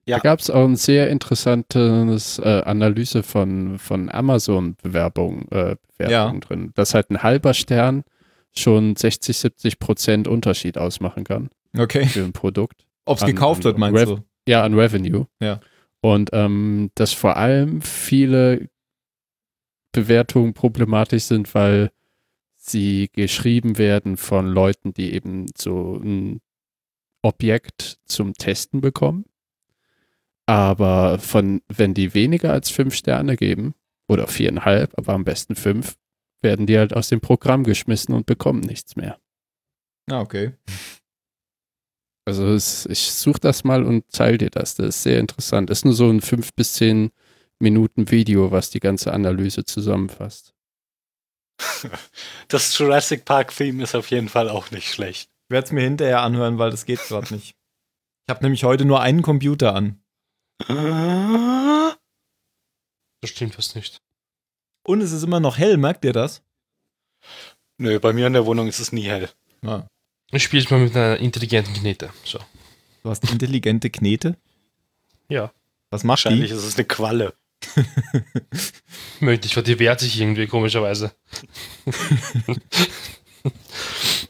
[0.08, 0.18] Ja.
[0.18, 6.72] Da gab es auch ein sehr interessantes äh, Analyse von, von Amazon-Bewerbungen äh, Bewertungen drin,
[6.76, 8.04] dass halt ein halber Stern
[8.54, 12.06] schon 60, 70 Prozent Unterschied ausmachen kann Okay.
[12.08, 12.86] für ein Produkt.
[13.06, 14.24] Ob's An- gekauft an wird, meinst Rev- du?
[14.48, 15.28] Ja, an Revenue.
[15.40, 15.60] Ja.
[16.02, 18.68] Und ähm, dass vor allem viele
[19.92, 21.92] Bewertungen problematisch sind, weil
[22.64, 26.42] sie geschrieben werden von Leuten, die eben so ein
[27.22, 29.26] Objekt zum Testen bekommen.
[30.46, 33.74] Aber von, wenn die weniger als fünf Sterne geben,
[34.12, 35.96] oder viereinhalb, aber am besten fünf,
[36.42, 39.18] werden die halt aus dem Programm geschmissen und bekommen nichts mehr.
[40.10, 40.54] Ah, okay.
[42.24, 44.76] Also es, ich suche das mal und teile dir das.
[44.76, 45.72] Das ist sehr interessant.
[45.72, 47.10] Ist nur so ein fünf bis zehn
[47.58, 50.54] Minuten Video, was die ganze Analyse zusammenfasst.
[52.48, 55.30] Das Jurassic Park Theme ist auf jeden Fall auch nicht schlecht.
[55.48, 57.56] Ich werde es mir hinterher anhören, weil das geht gerade nicht.
[58.28, 60.02] Ich habe nämlich heute nur einen Computer an.
[63.22, 64.02] das stimmt was nicht.
[64.84, 66.42] Und es ist immer noch hell, merkt ihr das?
[67.78, 69.30] Nö, bei mir in der Wohnung ist es nie hell.
[69.66, 69.84] Ah,
[70.32, 72.12] Ich spiele jetzt mal mit einer intelligenten Knete.
[72.24, 72.40] So.
[73.04, 74.38] du hast intelligente Knete.
[75.30, 75.52] Ja.
[75.90, 76.56] Was macht Wahrscheinlich die?
[76.58, 77.34] ist es eine Qualle.
[79.20, 81.12] Möglich, weil die wehrt sich irgendwie komischerweise.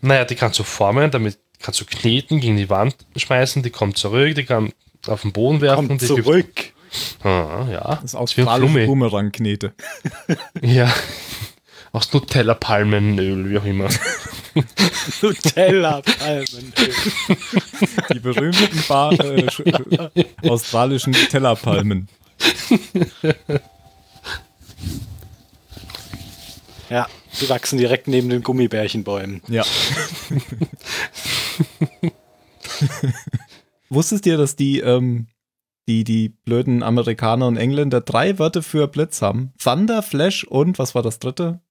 [0.02, 3.98] naja, die kannst du formen, damit kannst du kneten, gegen die Wand schmeißen, die kommt
[3.98, 4.74] zurück, die kann
[5.08, 5.88] auf den Boden werfen.
[5.88, 6.74] Kommt die zurück.
[7.24, 8.00] Ah, ja.
[8.02, 8.86] Das ist Flummi.
[8.86, 9.74] Boomerang-Knete.
[10.62, 10.94] Ja.
[11.94, 13.90] Aus Nutella-Palmenöl, wie auch immer.
[15.22, 16.74] Nutella Palmen.
[18.14, 19.46] Die berühmten Bar, äh,
[20.16, 22.08] äh, australischen Tellerpalmen.
[26.92, 27.08] Ja,
[27.40, 29.42] die wachsen direkt neben den Gummibärchenbäumen.
[29.48, 29.64] Ja.
[33.90, 35.28] Wusstest ihr, dass die, ähm,
[35.88, 39.54] die, die blöden Amerikaner und Engländer drei Wörter für Blitz haben?
[39.58, 41.62] Thunder, Flash und was war das dritte?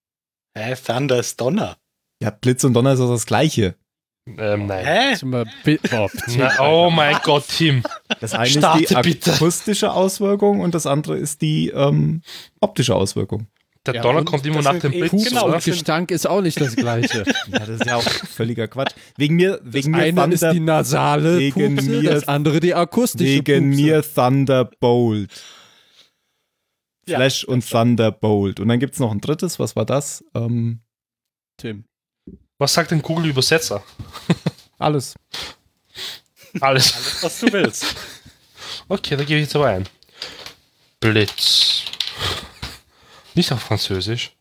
[0.57, 1.77] Hä, Thunder ist Donner.
[2.23, 3.75] Ja, Blitz und Donner ist doch das gleiche.
[4.27, 4.85] Ähm, nein.
[4.85, 5.15] Hä?
[5.17, 5.47] Sind wir
[5.91, 7.83] Boah, Na, oh mein Gott, Tim.
[8.21, 9.33] Das eine Starte ist die bitte.
[9.35, 12.23] akustische Auswirkung und das andere ist die ähm,
[12.61, 13.49] optische Auswirkung.
[13.87, 15.55] Der Ja, Donner und kommt immer das nach dem Blitz, genau, oder?
[15.55, 17.25] das sind- Gestank ist auch nicht das gleiche.
[17.51, 18.93] Ja, das ist ja auch völliger Quatsch.
[19.17, 23.25] Wegen mir, wegen mir eine ist die nasale wegen Pupse, mir- das andere die akustische
[23.39, 23.83] wegen Pupse.
[23.83, 25.31] mir Thunderbolt.
[27.09, 28.61] Ja, Flash und Thunderbolt.
[28.61, 30.23] Und dann gibt es noch ein drittes, was war das?
[30.35, 30.81] Ähm,
[31.57, 31.85] Tim.
[32.61, 33.83] Was sagt denn Google Übersetzer?
[34.79, 35.15] alles.
[36.61, 36.95] Alles.
[36.95, 37.87] Alles, was du willst.
[38.89, 39.89] Okay, da gebe ich jetzt aber ein.
[40.99, 41.85] Blitz.
[43.35, 44.33] Nicht auf Französisch.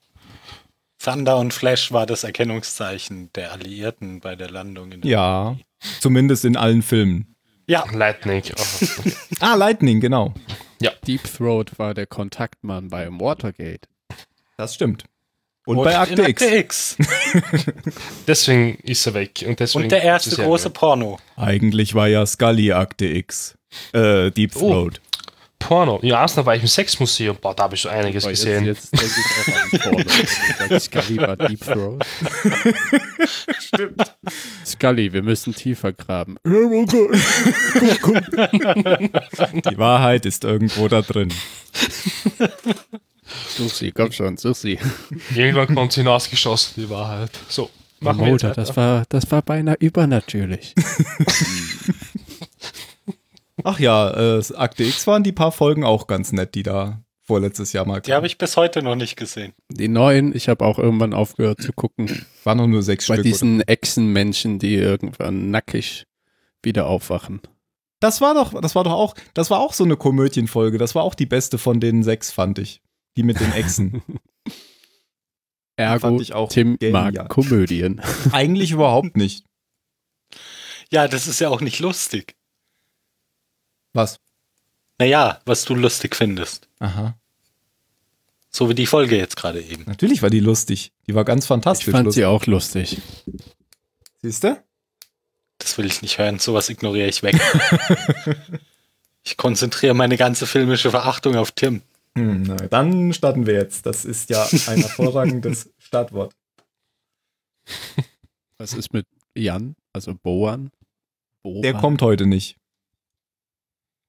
[0.97, 5.57] Thunder und Flash war das Erkennungszeichen der Alliierten bei der Landung in der Ja,
[5.99, 7.36] zumindest in allen Filmen.
[7.67, 8.43] Ja, Lightning.
[8.57, 8.61] Oh,
[8.99, 9.13] okay.
[9.39, 10.34] Ah, Lightning, genau.
[11.05, 13.88] Deep Throat war der Kontaktmann beim Watergate.
[14.57, 15.05] Das stimmt.
[15.70, 16.41] Und, und bei in Akte X.
[16.41, 16.97] X.
[18.28, 19.45] Deswegen ist er weg.
[19.47, 21.20] Und, deswegen Und der erste große Porno.
[21.36, 23.55] Eigentlich war ja Scully Akte X.
[23.93, 24.59] Äh, Deep Oh.
[24.59, 24.99] Throat.
[25.59, 25.99] Porno.
[26.01, 27.38] Ja, erst war ich im Sexmuseum.
[27.39, 28.65] Boah, da habe ich so einiges Aber gesehen.
[28.65, 29.70] Jetzt, jetzt denke ich auch an
[30.65, 30.80] Porno.
[30.80, 32.03] Scully war Deep Throat.
[33.59, 34.15] Stimmt.
[34.65, 36.38] Scully, wir müssen tiefer graben.
[36.45, 36.49] Die
[39.78, 41.32] Wahrheit ist irgendwo da drin.
[43.56, 44.80] Such sie, komm schon, such sie.
[45.36, 47.32] Irgendwann kommt sie hinausgeschossen, die Wahrheit.
[47.48, 47.70] So,
[48.00, 50.76] machen wir jetzt das war, das war beinahe übernatürlich.
[53.64, 57.74] Ach ja, äh, Akte X waren die paar Folgen auch ganz nett, die da vorletztes
[57.74, 59.54] Jahr mal Die habe ich bis heute noch nicht gesehen.
[59.70, 62.26] Die neuen, ich habe auch irgendwann aufgehört zu gucken.
[62.44, 63.26] Waren noch nur sechs Bei Stück.
[63.26, 66.06] diesen Echsenmenschen, die irgendwann nackig
[66.64, 67.42] wieder aufwachen.
[68.00, 70.78] Das war doch, das war doch auch, das war auch so eine Komödienfolge.
[70.78, 72.82] Das war auch die beste von den sechs, fand ich.
[73.20, 74.01] Die mit den Echsen.
[75.76, 77.11] Ergo, fand ich auch Tim genial.
[77.11, 77.99] mag Komödien.
[78.32, 79.43] Eigentlich überhaupt nicht.
[80.89, 82.38] Ja, das ist ja auch nicht lustig.
[83.91, 84.22] Was?
[84.99, 86.70] Naja, was du lustig findest.
[86.80, 87.17] Aha.
[88.51, 89.84] So wie die Folge jetzt gerade eben.
[89.86, 90.93] Natürlich war die lustig.
[91.05, 91.91] Die war ganz Ich fantastisch.
[91.91, 93.01] fand sie auch lustig.
[94.22, 94.63] Siehst du?
[95.57, 96.39] Das will ich nicht hören.
[96.39, 97.36] Sowas ignoriere ich weg.
[99.24, 101.82] ich konzentriere meine ganze filmische Verachtung auf Tim.
[102.18, 103.86] Hm, na, dann starten wir jetzt.
[103.86, 106.34] Das ist ja ein hervorragendes Startwort.
[108.57, 109.05] Was ist mit
[109.36, 110.72] Jan, also Boan?
[111.43, 111.62] Boan?
[111.62, 112.57] Der kommt heute nicht.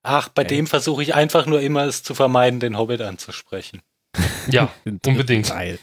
[0.03, 0.57] Ach, bei Okay.
[0.57, 3.83] dem versuche ich einfach nur immer es zu vermeiden, den Hobbit anzusprechen.
[4.49, 4.73] Ja,
[5.07, 5.49] unbedingt.
[5.49, 5.79] Teil.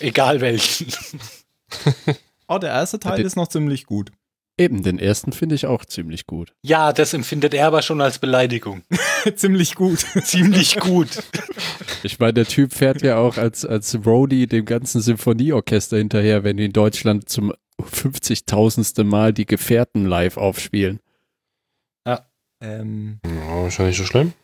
[0.00, 0.92] Egal welchen.
[2.52, 4.10] Oh, der erste Teil ist noch ziemlich gut.
[4.60, 6.52] Eben, den ersten finde ich auch ziemlich gut.
[6.60, 8.82] Ja, das empfindet er aber schon als Beleidigung.
[9.36, 10.00] ziemlich gut.
[10.22, 11.08] Ziemlich gut.
[12.02, 16.58] Ich meine, der Typ fährt ja auch als, als Roadie dem ganzen Symphonieorchester hinterher, wenn
[16.58, 19.02] die in Deutschland zum 50.000.
[19.04, 21.00] Mal die Gefährten live aufspielen.
[22.60, 24.34] ähm, Ja, wahrscheinlich so schlimm.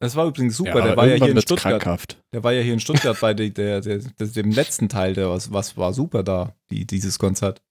[0.00, 0.72] das war übrigens super.
[0.72, 1.80] aber der war ja hier in Stuttgart.
[1.80, 2.16] krankhaft.
[2.32, 5.14] Der war ja hier in Stuttgart bei der, der, der, dem letzten Teil.
[5.14, 7.62] Der was, was war super da, die, dieses Konzert.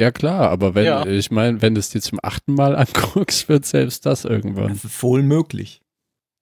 [0.00, 1.06] Ja klar, aber wenn, Ja.
[1.06, 4.68] ich meine, wenn du es dir zum achten Mal anguckst, wird selbst das irgendwann.
[4.68, 5.80] Das ist wohl möglich.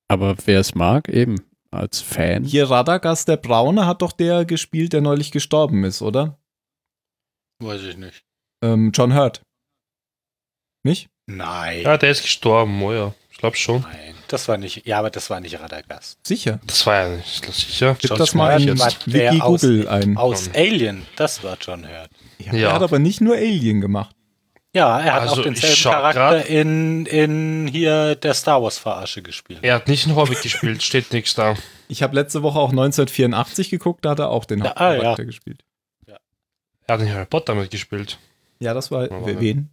[0.08, 1.36] Aber wer es mag, eben,
[1.70, 2.44] als Fan.
[2.44, 6.38] Hier Radagast der Braune hat doch der gespielt, der neulich gestorben ist, oder?
[7.62, 8.24] Weiß ich nicht.
[8.64, 9.42] Ähm, John Hurt.
[10.84, 11.08] Nicht?
[11.26, 11.82] Nein.
[11.82, 13.14] Ja, der ist gestorben, oh ja.
[13.30, 13.82] Ich glaube schon.
[13.82, 14.14] Nein.
[14.28, 14.86] Das war nicht.
[14.86, 16.18] Ja, aber das war nicht Radagast.
[16.26, 16.60] Sicher.
[16.66, 17.96] Das war ja nicht sicher.
[17.98, 20.16] Gib das mal der Wiki aus- Google ein.
[20.16, 21.06] Aus Alien.
[21.16, 22.10] Das war John Hurt.
[22.38, 22.68] Ja, Ja.
[22.68, 24.14] Er hat aber nicht nur Alien gemacht.
[24.74, 29.60] Ja, er hat Also, auch denselben Charakter in, in hier der Star Wars Verarsche gespielt.
[29.62, 31.54] Er hat nicht einen Hobbit gespielt, steht nichts da.
[31.88, 35.22] Ich habe letzte Woche auch 1984 geguckt, da hat er auch den Ja, ah, Hauptcharakter
[35.22, 35.26] ja.
[35.26, 35.64] gespielt.
[36.06, 38.18] Er hat in Harry Potter mitgespielt.
[38.60, 39.70] Ja, das war Aber- wen?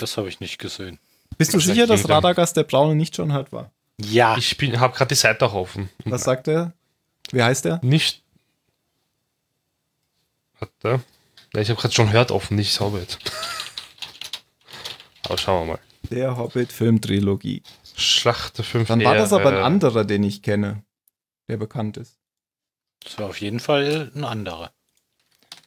[0.00, 0.98] Das habe ich nicht gesehen.
[1.36, 3.70] Bist du sicher, dass Radagast der Braune nicht John Hurt war?
[4.00, 5.90] Ja, Ich habe gerade die Seite auch offen.
[6.04, 6.72] Was sagt er?
[7.32, 7.80] Wie heißt er?
[7.82, 8.22] Nicht.
[10.58, 11.00] Warte.
[11.54, 13.18] Ja, ich habe gerade schon hört offen, nicht Hobbit.
[15.24, 15.80] Aber schauen wir mal.
[16.10, 17.62] Der Hobbit-Filmtrilogie.
[17.96, 20.84] Schlacht der fünf Dann war das aber ein anderer, den ich kenne,
[21.48, 22.16] der bekannt ist.
[23.02, 24.72] das war auf jeden Fall ein anderer.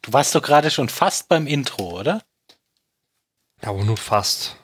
[0.01, 2.23] Du warst doch gerade schon fast beim Intro, oder?
[3.61, 4.55] Aber nur fast.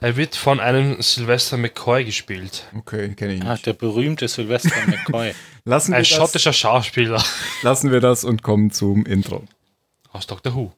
[0.00, 2.64] Er wird von einem Sylvester McCoy gespielt.
[2.76, 3.66] Okay, kenne ich Ah, nicht.
[3.66, 5.34] der berühmte Sylvester McCoy.
[5.64, 7.22] Lassen wir, Ein das, schottischer Schauspieler
[7.62, 9.44] lassen wir das und kommen zum Intro.
[10.16, 10.72] Aus Doctor Who.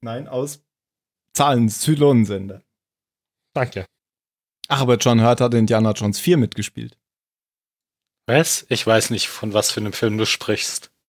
[0.00, 0.64] Nein, aus
[1.32, 2.62] Zahlen, Zylonensender.
[3.52, 3.86] Danke.
[4.68, 6.98] Ach, aber John Hurt hat in Indiana Jones 4 mitgespielt.
[8.26, 8.66] Was?
[8.68, 10.92] Ich weiß nicht, von was für einem Film du sprichst.